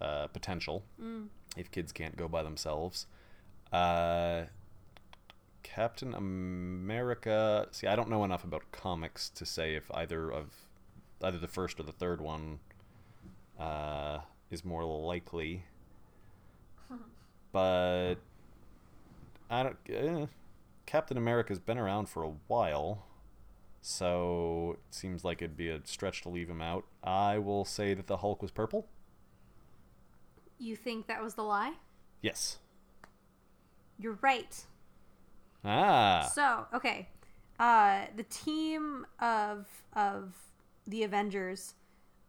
uh, 0.01 0.27
potential 0.29 0.85
if 1.57 1.71
kids 1.71 1.93
can't 1.93 2.17
go 2.17 2.29
by 2.29 2.43
themselves. 2.43 3.07
Uh, 3.73 4.45
Captain 5.63 6.15
America. 6.15 7.67
See, 7.73 7.87
I 7.87 7.97
don't 7.97 8.09
know 8.09 8.23
enough 8.25 8.45
about 8.45 8.71
comics 8.71 9.29
to 9.31 9.45
say 9.45 9.75
if 9.75 9.91
either 9.95 10.31
of 10.31 10.53
either 11.23 11.39
the 11.39 11.49
first 11.49 11.81
or 11.81 11.83
the 11.83 11.93
third 11.93 12.21
one 12.21 12.61
uh, 13.59 14.21
is 14.51 14.65
more 14.65 14.85
likely. 14.85 15.65
But 17.53 18.17
I 19.49 19.63
don't. 19.63 19.77
Eh, 19.89 20.27
Captain 20.87 21.17
America's 21.17 21.61
been 21.61 21.79
around 21.79 22.09
for 22.09 22.25
a 22.25 22.33
while, 22.49 23.07
so 23.81 24.73
it 24.75 24.95
seems 24.95 25.25
like 25.25 25.41
it'd 25.41 25.57
be 25.57 25.71
a 25.71 25.81
stretch 25.85 26.23
to 26.23 26.29
leave 26.29 26.51
him 26.51 26.61
out. 26.61 26.85
I 27.03 27.39
will 27.39 27.65
say 27.65 27.95
that 27.95 28.09
the 28.09 28.19
Hulk 28.19 28.43
was 28.43 28.51
purple. 28.51 28.89
You 30.59 30.77
think 30.77 31.07
that 31.07 31.23
was 31.23 31.35
the 31.35 31.43
lie? 31.43 31.75
Yes. 32.23 32.59
You're 33.99 34.19
right. 34.23 34.65
Ah. 35.65 36.31
So, 36.35 36.67
okay. 36.75 37.09
Uh, 37.59 38.07
the 38.17 38.25
team 38.25 39.07
of 39.21 39.67
of 39.95 40.35
the 40.87 41.05
Avengers, 41.05 41.75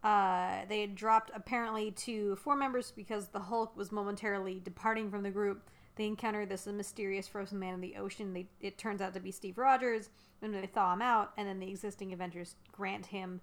uh, 0.03 0.61
they 0.69 0.81
had 0.81 0.95
dropped 0.95 1.31
apparently 1.33 1.91
to 1.91 2.35
four 2.38 2.55
members 2.55 2.93
because 2.95 3.29
the 3.29 3.39
Hulk 3.39 3.75
was 3.75 3.91
momentarily 3.91 4.61
departing 4.63 5.09
from 5.09 5.23
the 5.23 5.31
group. 5.31 5.69
They 5.95 6.05
encounter 6.05 6.45
this 6.45 6.67
mysterious 6.67 7.27
frozen 7.27 7.57
man 7.57 7.73
in 7.73 7.81
the 7.81 7.95
ocean. 7.95 8.33
They, 8.33 8.47
it 8.59 8.77
turns 8.77 9.01
out 9.01 9.13
to 9.13 9.19
be 9.19 9.31
Steve 9.31 9.57
Rogers, 9.57 10.09
and 10.41 10.53
they 10.53 10.67
thaw 10.67 10.93
him 10.93 11.01
out, 11.01 11.31
and 11.38 11.47
then 11.47 11.59
the 11.59 11.69
existing 11.69 12.13
Avengers 12.13 12.55
grant 12.71 13.07
him 13.07 13.41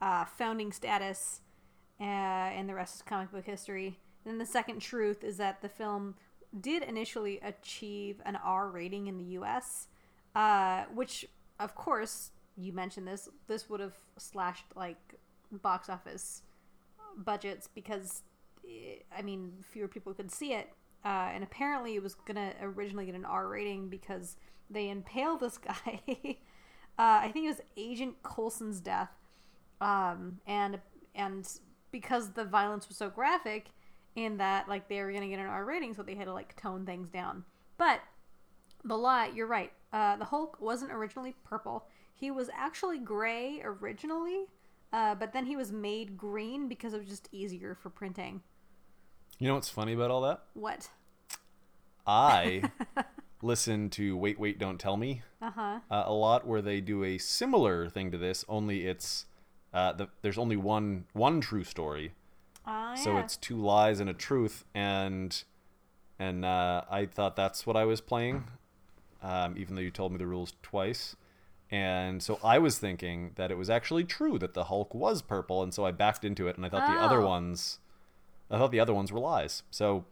uh, 0.00 0.24
founding 0.24 0.72
status, 0.72 1.40
uh, 2.00 2.04
and 2.04 2.68
the 2.68 2.74
rest 2.74 2.96
is 2.96 3.02
comic 3.02 3.30
book 3.30 3.44
history. 3.44 3.98
Then 4.24 4.38
the 4.38 4.46
second 4.46 4.80
truth 4.80 5.24
is 5.24 5.36
that 5.38 5.62
the 5.62 5.68
film 5.68 6.14
did 6.58 6.82
initially 6.82 7.38
achieve 7.42 8.20
an 8.24 8.36
R 8.36 8.68
rating 8.68 9.06
in 9.06 9.16
the 9.16 9.24
U.S., 9.24 9.88
uh, 10.34 10.84
which, 10.92 11.26
of 11.58 11.74
course, 11.74 12.30
you 12.56 12.72
mentioned 12.72 13.06
this. 13.06 13.28
This 13.46 13.68
would 13.70 13.80
have 13.80 13.96
slashed 14.16 14.64
like 14.74 15.14
box 15.50 15.88
office 15.88 16.42
budgets 17.16 17.68
because, 17.74 18.22
eh, 18.68 18.96
I 19.16 19.22
mean, 19.22 19.52
fewer 19.62 19.88
people 19.88 20.12
could 20.14 20.30
see 20.30 20.52
it. 20.52 20.70
Uh, 21.04 21.30
and 21.32 21.42
apparently, 21.42 21.94
it 21.94 22.02
was 22.02 22.14
gonna 22.14 22.52
originally 22.60 23.06
get 23.06 23.14
an 23.14 23.24
R 23.24 23.48
rating 23.48 23.88
because 23.88 24.36
they 24.68 24.90
impaled 24.90 25.40
this 25.40 25.58
guy. 25.58 26.00
uh, 26.06 26.34
I 26.98 27.30
think 27.32 27.46
it 27.46 27.48
was 27.48 27.60
Agent 27.76 28.22
Coulson's 28.22 28.80
death, 28.80 29.10
um, 29.80 30.40
and 30.46 30.78
and 31.14 31.48
because 31.90 32.32
the 32.32 32.44
violence 32.44 32.86
was 32.86 32.98
so 32.98 33.08
graphic, 33.08 33.70
in 34.16 34.36
that 34.38 34.68
like 34.68 34.88
they 34.88 35.00
were 35.02 35.12
gonna 35.12 35.28
get 35.28 35.38
an 35.38 35.46
R 35.46 35.64
rating, 35.64 35.94
so 35.94 36.02
they 36.02 36.14
had 36.14 36.26
to 36.26 36.32
like 36.32 36.56
tone 36.56 36.84
things 36.86 37.08
down. 37.08 37.44
But 37.78 38.00
the 38.84 38.96
lie, 38.96 39.30
you're 39.34 39.46
right. 39.46 39.72
Uh, 39.92 40.16
the 40.16 40.24
Hulk 40.24 40.60
wasn't 40.60 40.92
originally 40.92 41.34
purple. 41.44 41.86
He 42.14 42.30
was 42.30 42.50
actually 42.54 42.98
gray 42.98 43.60
originally, 43.64 44.44
uh, 44.92 45.14
but 45.14 45.32
then 45.32 45.46
he 45.46 45.56
was 45.56 45.72
made 45.72 46.16
green 46.16 46.68
because 46.68 46.92
it 46.94 46.98
was 46.98 47.08
just 47.08 47.28
easier 47.32 47.74
for 47.74 47.90
printing. 47.90 48.42
You 49.38 49.48
know 49.48 49.54
what's 49.54 49.70
funny 49.70 49.94
about 49.94 50.10
all 50.10 50.20
that? 50.22 50.42
What? 50.54 50.90
I 52.06 52.62
listen 53.42 53.90
to 53.90 54.16
Wait, 54.16 54.38
Wait, 54.38 54.58
Don't 54.58 54.78
Tell 54.78 54.96
Me 54.96 55.22
Uh-huh. 55.40 55.80
uh, 55.90 56.02
a 56.06 56.12
lot, 56.12 56.46
where 56.46 56.62
they 56.62 56.80
do 56.80 57.04
a 57.04 57.18
similar 57.18 57.88
thing 57.88 58.10
to 58.10 58.18
this. 58.18 58.44
Only 58.48 58.86
it's 58.86 59.26
uh, 59.72 59.92
the, 59.92 60.08
there's 60.22 60.38
only 60.38 60.56
one 60.56 61.04
one 61.12 61.40
true 61.40 61.64
story, 61.64 62.12
Uh, 62.70 62.96
so 62.96 63.12
yeah. 63.12 63.20
it's 63.20 63.36
two 63.36 63.56
lies 63.56 64.00
and 64.00 64.08
a 64.08 64.14
truth. 64.14 64.64
And 64.74 65.42
and 66.18 66.44
uh, 66.44 66.82
I 66.90 67.06
thought 67.06 67.34
that's 67.36 67.66
what 67.66 67.76
I 67.76 67.84
was 67.84 68.00
playing, 68.00 68.44
um, 69.22 69.54
even 69.56 69.74
though 69.74 69.80
you 69.80 69.90
told 69.90 70.12
me 70.12 70.18
the 70.18 70.26
rules 70.26 70.54
twice. 70.62 71.16
And 71.70 72.22
so 72.22 72.38
I 72.42 72.58
was 72.58 72.78
thinking 72.78 73.30
that 73.36 73.50
it 73.50 73.56
was 73.56 73.70
actually 73.70 74.04
true 74.04 74.38
that 74.40 74.54
the 74.54 74.64
Hulk 74.64 74.92
was 74.94 75.22
purple, 75.22 75.62
and 75.62 75.72
so 75.72 75.84
I 75.86 75.92
backed 75.92 76.24
into 76.24 76.48
it, 76.48 76.56
and 76.56 76.66
I 76.66 76.68
thought 76.68 76.92
the 76.92 77.00
other 77.00 77.20
Oh. 77.22 77.28
ones, 77.28 77.78
I 78.50 78.58
thought 78.58 78.72
the 78.72 78.80
other 78.80 78.92
ones 78.92 79.12
were 79.12 79.20
lies. 79.20 79.62
So 79.70 80.04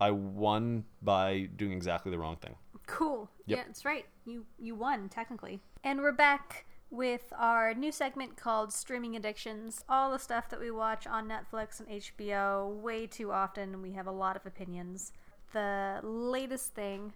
I 0.00 0.10
won 0.12 0.84
by 1.02 1.50
doing 1.56 1.72
exactly 1.72 2.10
the 2.10 2.18
wrong 2.18 2.36
thing. 2.36 2.56
Cool. 2.86 3.28
Yep. 3.46 3.58
Yeah, 3.58 3.64
that's 3.66 3.84
right. 3.84 4.06
You 4.24 4.46
you 4.58 4.74
won 4.74 5.08
technically. 5.10 5.60
And 5.84 6.00
we're 6.00 6.12
back 6.12 6.64
with 6.90 7.32
our 7.36 7.74
new 7.74 7.92
segment 7.92 8.36
called 8.36 8.72
Streaming 8.72 9.16
Addictions. 9.16 9.84
All 9.88 10.10
the 10.10 10.18
stuff 10.18 10.48
that 10.48 10.60
we 10.60 10.70
watch 10.70 11.06
on 11.06 11.28
Netflix 11.28 11.80
and 11.80 11.88
HBO 11.88 12.80
way 12.80 13.06
too 13.06 13.32
often 13.32 13.82
we 13.82 13.92
have 13.92 14.06
a 14.06 14.12
lot 14.12 14.36
of 14.36 14.46
opinions. 14.46 15.12
The 15.52 16.00
latest 16.02 16.74
thing 16.74 17.12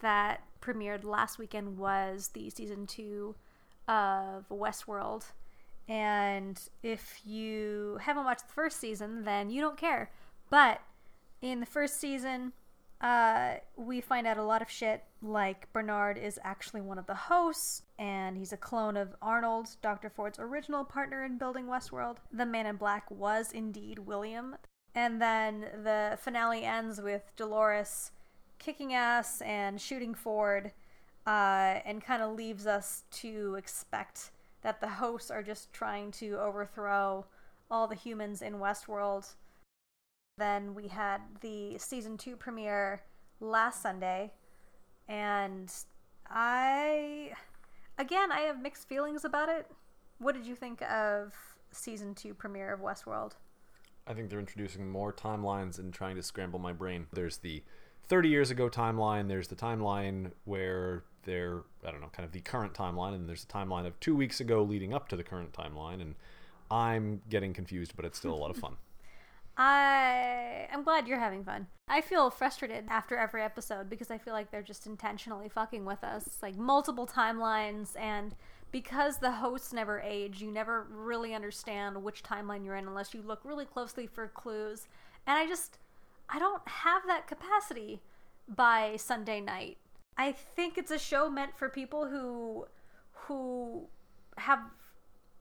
that 0.00 0.42
premiered 0.60 1.04
last 1.04 1.38
weekend 1.38 1.76
was 1.76 2.28
the 2.28 2.50
season 2.50 2.86
2 2.86 3.34
of 3.88 4.48
Westworld. 4.48 5.24
And 5.88 6.60
if 6.82 7.20
you 7.24 7.98
haven't 8.00 8.24
watched 8.24 8.46
the 8.46 8.54
first 8.54 8.78
season, 8.78 9.24
then 9.24 9.50
you 9.50 9.60
don't 9.60 9.76
care. 9.76 10.10
But 10.48 10.80
in 11.42 11.60
the 11.60 11.66
first 11.66 11.98
season, 11.98 12.52
Uh, 13.00 13.54
we 13.76 14.00
find 14.00 14.26
out 14.26 14.36
a 14.36 14.42
lot 14.42 14.60
of 14.60 14.70
shit, 14.70 15.04
like 15.22 15.72
Bernard 15.72 16.18
is 16.18 16.38
actually 16.44 16.82
one 16.82 16.98
of 16.98 17.06
the 17.06 17.14
hosts, 17.14 17.82
and 17.98 18.36
he's 18.36 18.52
a 18.52 18.58
clone 18.58 18.96
of 18.96 19.16
Arnold, 19.22 19.70
Dr. 19.80 20.10
Ford's 20.10 20.38
original 20.38 20.84
partner 20.84 21.24
in 21.24 21.38
building 21.38 21.66
Westworld. 21.66 22.18
The 22.30 22.44
Man 22.44 22.66
in 22.66 22.76
Black 22.76 23.10
was 23.10 23.52
indeed 23.52 24.00
William. 24.00 24.56
And 24.94 25.22
then 25.22 25.60
the 25.82 26.18
finale 26.20 26.64
ends 26.64 27.00
with 27.00 27.22
Dolores 27.36 28.10
kicking 28.58 28.92
ass 28.92 29.40
and 29.40 29.80
shooting 29.80 30.14
Ford, 30.14 30.72
uh, 31.26 31.80
and 31.84 32.04
kind 32.04 32.22
of 32.22 32.36
leaves 32.36 32.66
us 32.66 33.04
to 33.10 33.54
expect 33.56 34.30
that 34.62 34.80
the 34.80 34.88
hosts 34.88 35.30
are 35.30 35.42
just 35.42 35.72
trying 35.72 36.10
to 36.12 36.38
overthrow 36.38 37.24
all 37.70 37.86
the 37.86 37.94
humans 37.94 38.42
in 38.42 38.54
Westworld. 38.54 39.34
Then 40.40 40.74
we 40.74 40.88
had 40.88 41.20
the 41.42 41.76
season 41.76 42.16
two 42.16 42.34
premiere 42.34 43.02
last 43.40 43.82
Sunday, 43.82 44.32
and 45.06 45.70
I, 46.30 47.32
again, 47.98 48.32
I 48.32 48.40
have 48.40 48.62
mixed 48.62 48.88
feelings 48.88 49.26
about 49.26 49.50
it. 49.50 49.70
What 50.16 50.34
did 50.34 50.46
you 50.46 50.54
think 50.54 50.80
of 50.80 51.34
season 51.72 52.14
two 52.14 52.32
premiere 52.32 52.72
of 52.72 52.80
Westworld? 52.80 53.32
I 54.06 54.14
think 54.14 54.30
they're 54.30 54.40
introducing 54.40 54.88
more 54.88 55.12
timelines 55.12 55.78
and 55.78 55.92
trying 55.92 56.16
to 56.16 56.22
scramble 56.22 56.58
my 56.58 56.72
brain. 56.72 57.06
There's 57.12 57.36
the 57.36 57.62
30 58.08 58.30
years 58.30 58.50
ago 58.50 58.70
timeline, 58.70 59.28
there's 59.28 59.48
the 59.48 59.56
timeline 59.56 60.32
where 60.46 61.04
they're, 61.24 61.64
I 61.86 61.90
don't 61.90 62.00
know, 62.00 62.10
kind 62.12 62.24
of 62.24 62.32
the 62.32 62.40
current 62.40 62.72
timeline, 62.72 63.14
and 63.14 63.28
there's 63.28 63.44
a 63.44 63.46
timeline 63.46 63.86
of 63.86 64.00
two 64.00 64.16
weeks 64.16 64.40
ago 64.40 64.62
leading 64.62 64.94
up 64.94 65.06
to 65.08 65.16
the 65.16 65.22
current 65.22 65.52
timeline, 65.52 66.00
and 66.00 66.14
I'm 66.70 67.20
getting 67.28 67.52
confused, 67.52 67.92
but 67.94 68.06
it's 68.06 68.16
still 68.16 68.32
a 68.32 68.40
lot 68.40 68.50
of 68.50 68.56
fun. 68.56 68.76
I 69.62 70.66
I'm 70.72 70.82
glad 70.82 71.06
you're 71.06 71.18
having 71.18 71.44
fun. 71.44 71.66
I 71.86 72.00
feel 72.00 72.30
frustrated 72.30 72.86
after 72.88 73.18
every 73.18 73.42
episode 73.42 73.90
because 73.90 74.10
I 74.10 74.16
feel 74.16 74.32
like 74.32 74.50
they're 74.50 74.62
just 74.62 74.86
intentionally 74.86 75.50
fucking 75.50 75.84
with 75.84 76.02
us, 76.02 76.38
like 76.42 76.56
multiple 76.56 77.06
timelines 77.06 77.88
and 77.98 78.34
because 78.72 79.18
the 79.18 79.32
hosts 79.32 79.74
never 79.74 80.00
age, 80.00 80.40
you 80.40 80.50
never 80.50 80.86
really 80.90 81.34
understand 81.34 82.02
which 82.02 82.22
timeline 82.22 82.64
you're 82.64 82.76
in 82.76 82.86
unless 82.86 83.12
you 83.12 83.20
look 83.20 83.40
really 83.44 83.66
closely 83.66 84.06
for 84.06 84.28
clues. 84.28 84.88
And 85.26 85.36
I 85.36 85.46
just 85.46 85.78
I 86.30 86.38
don't 86.38 86.66
have 86.66 87.02
that 87.06 87.26
capacity 87.26 88.00
by 88.48 88.96
Sunday 88.96 89.42
night. 89.42 89.76
I 90.16 90.32
think 90.32 90.78
it's 90.78 90.90
a 90.90 90.98
show 90.98 91.28
meant 91.28 91.54
for 91.58 91.68
people 91.68 92.06
who 92.06 92.66
who 93.12 93.88
have 94.38 94.60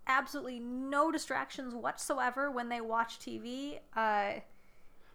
absolutely 0.10 0.60
no 0.60 1.12
distractions 1.12 1.74
whatsoever 1.74 2.52
when 2.52 2.68
they 2.68 2.82
watch 2.82 3.20
TV. 3.20 3.80
Uh, 3.96 4.42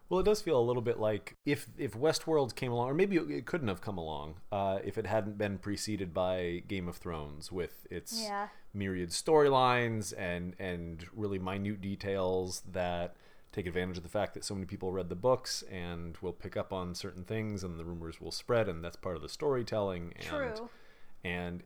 well, 0.09 0.21
it 0.21 0.25
does 0.25 0.41
feel 0.41 0.59
a 0.59 0.63
little 0.63 0.83
bit 0.83 0.99
like 0.99 1.37
if 1.45 1.67
if 1.77 1.95
Westworld 1.95 2.55
came 2.55 2.71
along, 2.73 2.91
or 2.91 2.95
maybe 2.95 3.17
it 3.17 3.47
couldn't 3.47 3.69
have 3.69 3.81
come 3.81 3.99
along 3.99 4.37
uh, 4.53 4.79
if 4.85 4.97
it 4.97 5.07
hadn't 5.07 5.37
been 5.37 5.59
preceded 5.59 6.15
by 6.15 6.63
Game 6.69 6.89
of 6.89 6.97
Thrones 6.97 7.51
with 7.51 7.87
its 7.91 8.23
yeah. 8.23 8.49
myriad 8.73 9.11
storylines 9.11 10.15
and 10.17 10.55
and 10.59 11.07
really 11.15 11.39
minute 11.39 11.81
details 11.81 12.63
that 12.71 13.17
take 13.51 13.67
advantage 13.67 13.97
of 13.97 14.03
the 14.03 14.09
fact 14.09 14.35
that 14.35 14.45
so 14.45 14.53
many 14.55 14.67
people 14.67 14.91
read 14.91 15.09
the 15.09 15.15
books 15.15 15.63
and 15.71 16.17
will 16.19 16.33
pick 16.33 16.57
up 16.57 16.73
on 16.73 16.95
certain 16.95 17.23
things 17.23 17.63
and 17.63 17.79
the 17.79 17.85
rumors 17.85 18.21
will 18.21 18.33
spread 18.33 18.69
and 18.69 18.85
that's 18.85 18.97
part 18.97 19.15
of 19.15 19.23
the 19.23 19.29
storytelling 19.29 20.13
and 20.17 20.27
True. 20.27 20.49
and 20.49 20.69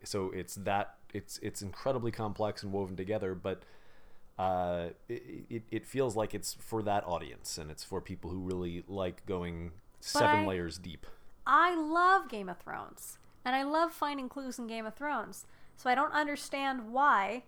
so 0.04 0.30
it's 0.34 0.54
that 0.54 0.94
it's 1.12 1.38
it's 1.42 1.62
incredibly 1.62 2.10
complex 2.10 2.62
and 2.62 2.72
woven 2.72 2.96
together 2.96 3.34
but 3.34 3.62
uh, 4.38 4.90
it, 5.08 5.46
it, 5.50 5.62
it 5.72 5.86
feels 5.86 6.14
like 6.14 6.32
it's 6.32 6.54
for 6.54 6.80
that 6.80 7.04
audience 7.04 7.58
and 7.58 7.72
it's 7.72 7.82
for 7.82 8.00
people 8.00 8.30
who 8.30 8.38
really 8.38 8.84
like 8.86 9.26
going 9.26 9.72
seven 10.00 10.40
I- 10.40 10.46
layers 10.46 10.78
deep 10.78 11.06
I 11.50 11.74
love 11.74 12.28
Game 12.28 12.50
of 12.50 12.58
Thrones, 12.58 13.16
and 13.42 13.56
I 13.56 13.62
love 13.62 13.92
finding 13.94 14.28
clues 14.28 14.58
in 14.58 14.66
Game 14.66 14.84
of 14.84 14.94
Thrones. 14.94 15.46
So 15.76 15.88
I 15.88 15.94
don't 15.94 16.12
understand 16.12 16.92
why 16.92 17.44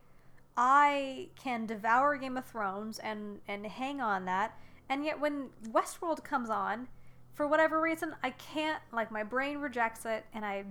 I 0.56 1.28
can 1.36 1.66
devour 1.66 2.16
Game 2.16 2.38
of 2.38 2.46
Thrones 2.46 2.98
and 2.98 3.40
and 3.46 3.66
hang 3.66 4.00
on 4.00 4.24
that, 4.24 4.58
and 4.88 5.04
yet 5.04 5.20
when 5.20 5.50
Westworld 5.68 6.24
comes 6.24 6.48
on, 6.48 6.88
for 7.34 7.46
whatever 7.46 7.78
reason, 7.78 8.16
I 8.22 8.30
can't. 8.30 8.82
Like 8.90 9.12
my 9.12 9.22
brain 9.22 9.58
rejects 9.58 10.06
it, 10.06 10.24
and 10.32 10.46
I. 10.46 10.64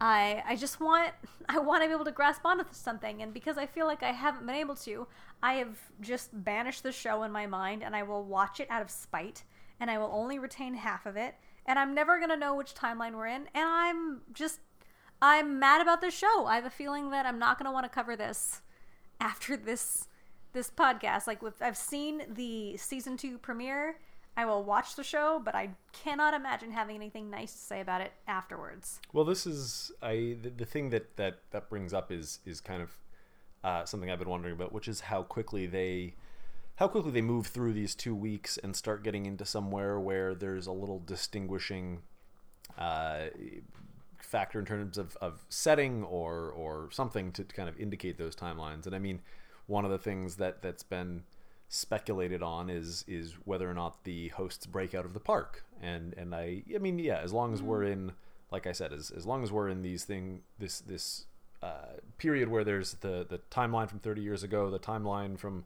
I, 0.00 0.42
I 0.46 0.56
just 0.56 0.80
want 0.80 1.12
I 1.48 1.58
want 1.58 1.82
to 1.82 1.88
be 1.88 1.94
able 1.94 2.04
to 2.04 2.12
grasp 2.12 2.44
onto 2.44 2.64
something 2.72 3.22
and 3.22 3.32
because 3.32 3.58
I 3.58 3.66
feel 3.66 3.86
like 3.86 4.02
I 4.02 4.12
haven't 4.12 4.46
been 4.46 4.54
able 4.54 4.76
to 4.76 5.06
I 5.42 5.54
have 5.54 5.78
just 6.00 6.30
banished 6.44 6.82
the 6.82 6.92
show 6.92 7.22
in 7.22 7.32
my 7.32 7.46
mind 7.46 7.82
and 7.82 7.96
I 7.96 8.02
will 8.02 8.24
watch 8.24 8.60
it 8.60 8.70
out 8.70 8.82
of 8.82 8.90
spite 8.90 9.44
and 9.80 9.90
I 9.90 9.98
will 9.98 10.10
only 10.12 10.38
retain 10.38 10.74
half 10.74 11.06
of 11.06 11.16
it 11.16 11.36
and 11.66 11.78
I'm 11.78 11.94
never 11.94 12.18
to 12.30 12.36
know 12.36 12.54
which 12.54 12.74
timeline 12.74 13.14
we're 13.14 13.26
in 13.26 13.48
and 13.54 13.64
I'm 13.68 14.20
just 14.32 14.60
I'm 15.20 15.58
mad 15.58 15.80
about 15.80 16.00
this 16.00 16.14
show. 16.16 16.46
I 16.46 16.54
have 16.54 16.64
a 16.64 16.70
feeling 16.70 17.10
that 17.10 17.26
I'm 17.26 17.38
not 17.38 17.58
to 17.66 17.72
want 17.72 17.84
to 17.84 17.90
cover 17.90 18.14
this 18.14 18.62
after 19.20 19.56
this 19.56 20.06
this 20.52 20.70
podcast. 20.70 21.26
Like 21.26 21.42
with, 21.42 21.60
I've 21.60 21.76
seen 21.76 22.22
the 22.28 22.76
season 22.76 23.16
2 23.16 23.38
premiere. 23.38 23.98
I 24.38 24.44
will 24.44 24.62
watch 24.62 24.94
the 24.94 25.02
show, 25.02 25.42
but 25.44 25.56
I 25.56 25.70
cannot 25.92 26.32
imagine 26.32 26.70
having 26.70 26.94
anything 26.94 27.28
nice 27.28 27.50
to 27.54 27.58
say 27.58 27.80
about 27.80 28.02
it 28.02 28.12
afterwards. 28.28 29.00
Well, 29.12 29.24
this 29.24 29.48
is 29.48 29.90
I 30.00 30.36
the, 30.40 30.50
the 30.50 30.64
thing 30.64 30.90
that 30.90 31.16
that 31.16 31.40
that 31.50 31.68
brings 31.68 31.92
up 31.92 32.12
is 32.12 32.38
is 32.46 32.60
kind 32.60 32.80
of 32.80 32.98
uh, 33.64 33.84
something 33.84 34.08
I've 34.08 34.20
been 34.20 34.28
wondering 34.28 34.54
about, 34.54 34.72
which 34.72 34.86
is 34.86 35.00
how 35.00 35.24
quickly 35.24 35.66
they 35.66 36.14
how 36.76 36.86
quickly 36.86 37.10
they 37.10 37.20
move 37.20 37.48
through 37.48 37.72
these 37.72 37.96
two 37.96 38.14
weeks 38.14 38.56
and 38.58 38.76
start 38.76 39.02
getting 39.02 39.26
into 39.26 39.44
somewhere 39.44 39.98
where 39.98 40.36
there's 40.36 40.68
a 40.68 40.72
little 40.72 41.00
distinguishing 41.00 42.02
uh, 42.78 43.24
factor 44.18 44.60
in 44.60 44.64
terms 44.64 44.98
of, 44.98 45.16
of 45.20 45.44
setting 45.48 46.04
or 46.04 46.50
or 46.50 46.90
something 46.92 47.32
to 47.32 47.42
kind 47.42 47.68
of 47.68 47.76
indicate 47.80 48.18
those 48.18 48.36
timelines. 48.36 48.86
And 48.86 48.94
I 48.94 49.00
mean, 49.00 49.20
one 49.66 49.84
of 49.84 49.90
the 49.90 49.98
things 49.98 50.36
that 50.36 50.62
that's 50.62 50.84
been 50.84 51.24
speculated 51.68 52.42
on 52.42 52.70
is 52.70 53.04
is 53.06 53.34
whether 53.44 53.70
or 53.70 53.74
not 53.74 54.04
the 54.04 54.28
hosts 54.28 54.66
break 54.66 54.94
out 54.94 55.04
of 55.04 55.14
the 55.14 55.20
park. 55.20 55.64
And 55.80 56.14
and 56.14 56.34
I 56.34 56.62
I 56.74 56.78
mean, 56.78 56.98
yeah, 56.98 57.18
as 57.18 57.32
long 57.32 57.52
as 57.52 57.62
we're 57.62 57.84
in 57.84 58.12
like 58.50 58.66
I 58.66 58.72
said, 58.72 58.92
as 58.92 59.10
as 59.10 59.26
long 59.26 59.42
as 59.42 59.52
we're 59.52 59.68
in 59.68 59.82
these 59.82 60.04
thing 60.04 60.42
this 60.58 60.80
this 60.80 61.26
uh, 61.62 61.98
period 62.18 62.48
where 62.48 62.64
there's 62.64 62.94
the 62.94 63.26
the 63.28 63.40
timeline 63.50 63.88
from 63.88 63.98
30 63.98 64.22
years 64.22 64.42
ago, 64.42 64.70
the 64.70 64.78
timeline 64.78 65.38
from 65.38 65.64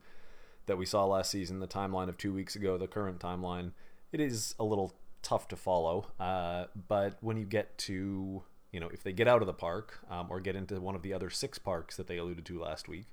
that 0.66 0.78
we 0.78 0.86
saw 0.86 1.04
last 1.04 1.30
season, 1.30 1.60
the 1.60 1.66
timeline 1.66 2.08
of 2.08 2.16
two 2.16 2.32
weeks 2.32 2.54
ago, 2.56 2.78
the 2.78 2.86
current 2.86 3.18
timeline, 3.18 3.72
it 4.12 4.20
is 4.20 4.54
a 4.58 4.64
little 4.64 4.92
tough 5.22 5.48
to 5.48 5.56
follow. 5.56 6.06
Uh, 6.20 6.66
but 6.88 7.16
when 7.20 7.36
you 7.36 7.44
get 7.44 7.76
to, 7.78 8.42
you 8.70 8.80
know, 8.80 8.88
if 8.92 9.02
they 9.02 9.12
get 9.12 9.26
out 9.26 9.42
of 9.42 9.46
the 9.46 9.52
park 9.52 9.98
um, 10.10 10.28
or 10.30 10.40
get 10.40 10.54
into 10.54 10.80
one 10.80 10.94
of 10.94 11.02
the 11.02 11.12
other 11.12 11.30
six 11.30 11.58
parks 11.58 11.96
that 11.96 12.06
they 12.06 12.16
alluded 12.16 12.44
to 12.44 12.60
last 12.60 12.88
week, 12.88 13.06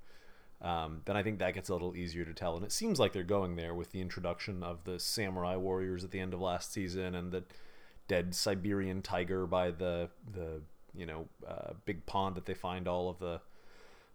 um, 0.61 1.01
then 1.05 1.15
I 1.15 1.23
think 1.23 1.39
that 1.39 1.53
gets 1.53 1.69
a 1.69 1.73
little 1.73 1.95
easier 1.95 2.25
to 2.25 2.33
tell. 2.33 2.55
And 2.55 2.65
it 2.65 2.71
seems 2.71 2.99
like 2.99 3.13
they're 3.13 3.23
going 3.23 3.55
there 3.55 3.73
with 3.73 3.91
the 3.91 4.01
introduction 4.01 4.61
of 4.61 4.83
the 4.83 4.99
samurai 4.99 5.55
warriors 5.55 6.03
at 6.03 6.11
the 6.11 6.19
end 6.19 6.33
of 6.33 6.41
last 6.41 6.73
season 6.73 7.15
and 7.15 7.31
the 7.31 7.43
dead 8.07 8.35
Siberian 8.35 9.01
tiger 9.01 9.45
by 9.45 9.71
the 9.71 10.09
the 10.33 10.61
you 10.93 11.05
know 11.05 11.27
uh, 11.47 11.73
big 11.85 12.05
pond 12.05 12.35
that 12.35 12.45
they 12.45 12.53
find 12.53 12.87
all 12.87 13.09
of 13.09 13.19
the 13.19 13.39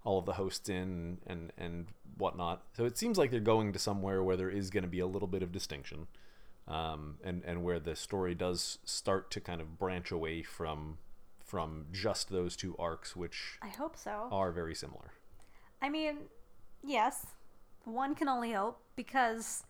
all 0.04 0.18
of 0.18 0.26
the 0.26 0.34
hosts 0.34 0.68
in 0.68 1.18
and 1.26 1.52
and 1.56 1.86
whatnot. 2.18 2.62
So 2.76 2.84
it 2.84 2.98
seems 2.98 3.16
like 3.16 3.30
they're 3.30 3.40
going 3.40 3.72
to 3.72 3.78
somewhere 3.78 4.22
where 4.22 4.36
there 4.36 4.50
is 4.50 4.68
going 4.68 4.84
to 4.84 4.90
be 4.90 5.00
a 5.00 5.06
little 5.06 5.28
bit 5.28 5.42
of 5.42 5.50
distinction, 5.50 6.08
um, 6.68 7.16
and 7.24 7.42
and 7.46 7.64
where 7.64 7.80
the 7.80 7.96
story 7.96 8.34
does 8.34 8.78
start 8.84 9.30
to 9.30 9.40
kind 9.40 9.62
of 9.62 9.78
branch 9.78 10.10
away 10.10 10.42
from 10.42 10.98
from 11.42 11.86
just 11.92 12.28
those 12.28 12.54
two 12.56 12.76
arcs, 12.78 13.16
which 13.16 13.58
I 13.62 13.68
hope 13.68 13.96
so. 13.96 14.28
are 14.30 14.52
very 14.52 14.74
similar. 14.74 15.12
I 15.84 15.90
mean, 15.90 16.16
yes, 16.82 17.26
one 17.84 18.14
can 18.14 18.26
only 18.26 18.52
hope 18.52 18.80
because 18.96 19.64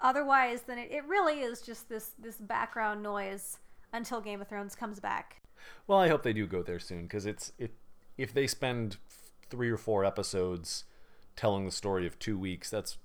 otherwise, 0.00 0.62
then 0.62 0.78
it, 0.78 0.90
it 0.90 1.06
really 1.06 1.42
is 1.42 1.60
just 1.60 1.88
this 1.88 2.10
this 2.18 2.38
background 2.38 3.04
noise 3.04 3.58
until 3.92 4.20
Game 4.20 4.40
of 4.40 4.48
Thrones 4.48 4.74
comes 4.74 4.98
back. 4.98 5.42
Well, 5.86 6.00
I 6.00 6.08
hope 6.08 6.24
they 6.24 6.32
do 6.32 6.48
go 6.48 6.64
there 6.64 6.80
soon 6.80 7.02
because 7.02 7.24
it's 7.24 7.52
it 7.56 7.70
if 8.18 8.34
they 8.34 8.48
spend 8.48 8.96
three 9.48 9.70
or 9.70 9.76
four 9.76 10.04
episodes 10.04 10.86
telling 11.36 11.66
the 11.66 11.70
story 11.70 12.04
of 12.04 12.18
two 12.18 12.36
weeks, 12.36 12.68
that's 12.68 12.98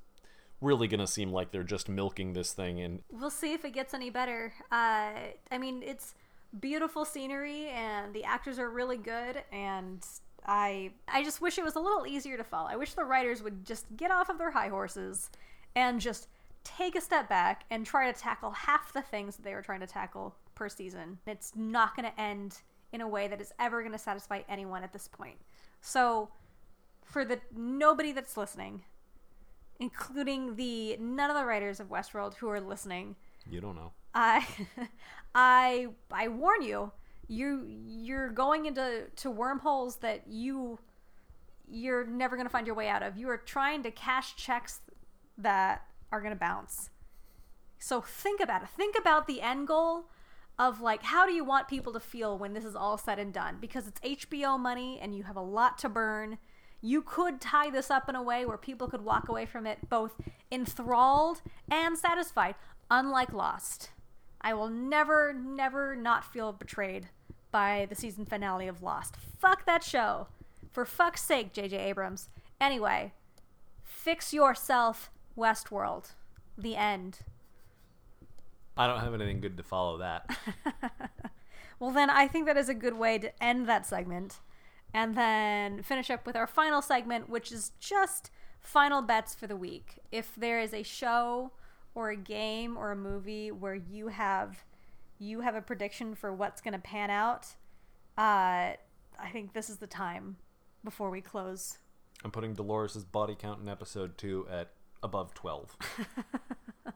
really 0.59 0.87
going 0.87 1.01
to 1.01 1.07
seem 1.07 1.31
like 1.31 1.51
they're 1.51 1.61
just 1.61 1.87
milking 1.87 2.33
this 2.33 2.51
thing 2.51 2.79
and 2.79 3.03
We'll 3.11 3.29
see 3.29 3.53
if 3.53 3.63
it 3.63 3.73
gets 3.75 3.93
any 3.93 4.09
better. 4.09 4.53
Uh, 4.71 5.11
I 5.51 5.57
mean, 5.59 5.83
it's 5.83 6.15
beautiful 6.59 7.05
scenery 7.05 7.67
and 7.67 8.11
the 8.11 8.23
actors 8.23 8.57
are 8.57 8.71
really 8.71 8.97
good 8.97 9.43
and 9.51 10.03
I 10.49 10.89
I 11.07 11.23
just 11.23 11.41
wish 11.41 11.59
it 11.59 11.63
was 11.63 11.75
a 11.75 11.79
little 11.79 12.07
easier 12.07 12.35
to 12.35 12.43
follow. 12.43 12.67
I 12.67 12.75
wish 12.75 12.93
the 12.95 13.05
writers 13.05 13.43
would 13.43 13.63
just 13.65 13.85
get 13.95 14.09
off 14.09 14.29
of 14.29 14.39
their 14.39 14.49
high 14.49 14.69
horses 14.69 15.29
and 15.75 16.01
just 16.01 16.27
take 16.63 16.95
a 16.95 17.01
step 17.01 17.29
back 17.29 17.65
and 17.69 17.85
try 17.85 18.11
to 18.11 18.19
tackle 18.19 18.49
half 18.49 18.91
the 18.91 19.03
things 19.03 19.35
that 19.35 19.43
they 19.43 19.53
were 19.53 19.61
trying 19.61 19.79
to 19.81 19.87
tackle 19.87 20.35
per 20.55 20.67
season. 20.67 21.19
It's 21.27 21.53
not 21.55 21.95
going 21.95 22.11
to 22.11 22.19
end 22.19 22.57
in 22.91 23.01
a 23.01 23.07
way 23.07 23.27
that 23.27 23.39
is 23.39 23.53
ever 23.59 23.81
going 23.81 23.91
to 23.91 23.99
satisfy 23.99 24.41
anyone 24.49 24.83
at 24.83 24.91
this 24.91 25.07
point. 25.07 25.37
So, 25.81 26.29
for 27.05 27.23
the 27.23 27.39
nobody 27.55 28.11
that's 28.11 28.35
listening, 28.35 28.81
including 29.79 30.55
the 30.55 30.97
none 30.99 31.29
of 31.29 31.37
the 31.37 31.45
writers 31.45 31.79
of 31.79 31.89
Westworld 31.89 32.33
who 32.33 32.49
are 32.49 32.59
listening, 32.59 33.15
you 33.47 33.61
don't 33.61 33.75
know. 33.75 33.91
I 34.15 34.47
I 35.35 35.89
I 36.11 36.27
warn 36.27 36.63
you, 36.63 36.91
you 37.29 37.63
you're 37.87 38.29
going 38.29 38.65
into 38.65 39.03
to 39.15 39.29
wormholes 39.29 39.97
that 39.97 40.23
you 40.27 40.79
you're 41.71 42.05
never 42.05 42.35
going 42.35 42.47
to 42.47 42.51
find 42.51 42.65
your 42.65 42.75
way 42.75 42.89
out 42.89 43.03
of. 43.03 43.15
You 43.15 43.29
are 43.29 43.37
trying 43.37 43.83
to 43.83 43.91
cash 43.91 44.35
checks 44.35 44.81
that 45.37 45.83
are 46.11 46.19
going 46.19 46.33
to 46.33 46.39
bounce. 46.39 46.89
So 47.77 48.01
think 48.01 48.41
about 48.41 48.63
it. 48.63 48.69
Think 48.69 48.97
about 48.97 49.27
the 49.27 49.41
end 49.41 49.67
goal 49.67 50.05
of 50.57 50.81
like 50.81 51.03
how 51.03 51.25
do 51.25 51.31
you 51.31 51.45
want 51.45 51.67
people 51.69 51.93
to 51.93 51.99
feel 51.99 52.37
when 52.37 52.53
this 52.53 52.65
is 52.65 52.75
all 52.75 52.97
said 52.97 53.19
and 53.19 53.31
done 53.31 53.57
because 53.61 53.87
it's 53.87 54.01
HBO 54.01 54.59
money 54.59 54.99
and 55.01 55.15
you 55.15 55.23
have 55.23 55.37
a 55.37 55.41
lot 55.41 55.77
to 55.77 55.89
burn. 55.89 56.39
You 56.81 57.03
could 57.03 57.39
tie 57.39 57.69
this 57.69 57.91
up 57.91 58.09
in 58.09 58.15
a 58.15 58.23
way 58.23 58.45
where 58.45 58.57
people 58.57 58.87
could 58.87 59.05
walk 59.05 59.29
away 59.29 59.45
from 59.45 59.67
it 59.67 59.87
both 59.89 60.15
enthralled 60.51 61.41
and 61.69 61.97
satisfied, 61.97 62.55
unlike 62.89 63.33
Lost. 63.33 63.91
I 64.41 64.53
will 64.53 64.69
never, 64.69 65.33
never 65.33 65.95
not 65.95 66.23
feel 66.23 66.53
betrayed 66.53 67.09
by 67.51 67.87
the 67.89 67.95
season 67.95 68.25
finale 68.25 68.67
of 68.67 68.83
Lost. 68.83 69.15
Fuck 69.39 69.65
that 69.65 69.83
show. 69.83 70.27
For 70.71 70.85
fuck's 70.85 71.23
sake, 71.23 71.53
J.J. 71.53 71.77
Abrams. 71.77 72.29
Anyway, 72.61 73.13
fix 73.83 74.33
yourself, 74.33 75.09
Westworld. 75.37 76.11
The 76.57 76.75
end. 76.75 77.19
I 78.77 78.87
don't 78.87 78.99
have 78.99 79.13
anything 79.13 79.41
good 79.41 79.57
to 79.57 79.63
follow 79.63 79.97
that. 79.97 80.29
well, 81.79 81.91
then 81.91 82.09
I 82.09 82.27
think 82.27 82.45
that 82.45 82.57
is 82.57 82.69
a 82.69 82.73
good 82.73 82.97
way 82.97 83.17
to 83.17 83.43
end 83.43 83.67
that 83.67 83.85
segment. 83.85 84.39
And 84.93 85.15
then 85.15 85.83
finish 85.83 86.09
up 86.09 86.25
with 86.25 86.35
our 86.35 86.47
final 86.47 86.81
segment, 86.81 87.29
which 87.29 87.51
is 87.51 87.71
just 87.79 88.31
final 88.59 89.01
bets 89.01 89.35
for 89.35 89.47
the 89.47 89.55
week. 89.55 89.99
If 90.11 90.35
there 90.35 90.59
is 90.59 90.73
a 90.73 90.83
show 90.83 91.51
or 91.95 92.09
a 92.09 92.15
game 92.15 92.77
or 92.77 92.91
a 92.91 92.95
movie 92.95 93.51
where 93.51 93.75
you 93.75 94.07
have 94.07 94.63
you 95.19 95.41
have 95.41 95.53
a 95.55 95.61
prediction 95.61 96.15
for 96.15 96.33
what's 96.33 96.61
going 96.61 96.73
to 96.73 96.79
pan 96.79 97.09
out, 97.09 97.47
uh, 98.17 98.73
I 99.21 99.29
think 99.31 99.53
this 99.53 99.69
is 99.69 99.77
the 99.77 99.87
time 99.87 100.37
before 100.83 101.09
we 101.09 101.21
close. 101.21 101.77
I'm 102.23 102.31
putting 102.31 102.53
Dolores' 102.53 103.03
body 103.03 103.35
count 103.35 103.61
in 103.61 103.69
episode 103.69 104.17
two 104.17 104.47
at 104.49 104.71
above 105.03 105.33
12. 105.33 105.77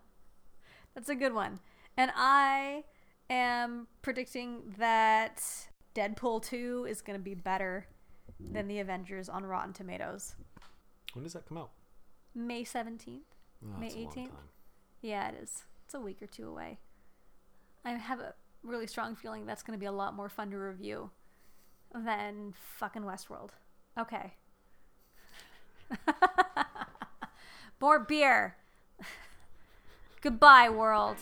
That's 0.96 1.10
a 1.10 1.16
good 1.16 1.34
one. 1.34 1.60
And 1.98 2.12
I 2.16 2.84
am 3.30 3.88
predicting 4.02 4.74
that 4.78 5.44
Deadpool 5.96 6.44
2 6.44 6.88
is 6.90 7.02
going 7.02 7.20
to 7.20 7.24
be 7.24 7.36
better 7.36 7.88
than 8.40 8.68
the 8.68 8.80
Avengers 8.80 9.30
on 9.30 9.46
Rotten 9.46 9.74
Tomatoes. 9.74 10.36
When 11.14 11.24
does 11.24 11.34
that 11.34 11.48
come 11.48 11.58
out? 11.58 11.72
May 12.36 12.64
17th? 12.64 13.20
Oh, 13.64 13.80
May 13.80 13.88
that's 13.88 13.96
a 13.96 14.00
long 14.00 14.14
18th? 14.14 14.32
Yeah, 15.02 15.30
it 15.30 15.36
is. 15.42 15.64
It's 15.86 15.94
a 15.94 16.00
week 16.00 16.22
or 16.22 16.28
two 16.28 16.48
away. 16.48 16.80
I 17.86 17.92
have 17.92 18.20
a 18.20 18.34
really 18.64 18.88
strong 18.88 19.16
feeling 19.16 19.46
that's 19.46 19.62
going 19.64 19.78
to 19.78 19.80
be 19.80 19.86
a 19.86 19.92
lot 19.92 20.16
more 20.16 20.30
fun 20.30 20.52
to 20.52 20.58
review 20.58 21.10
than 21.94 22.54
fucking 22.78 23.04
Westworld. 23.04 23.50
Okay. 24.00 24.34
more 27.82 28.00
beer. 28.00 28.56
Goodbye, 30.22 30.70
world. 30.70 31.18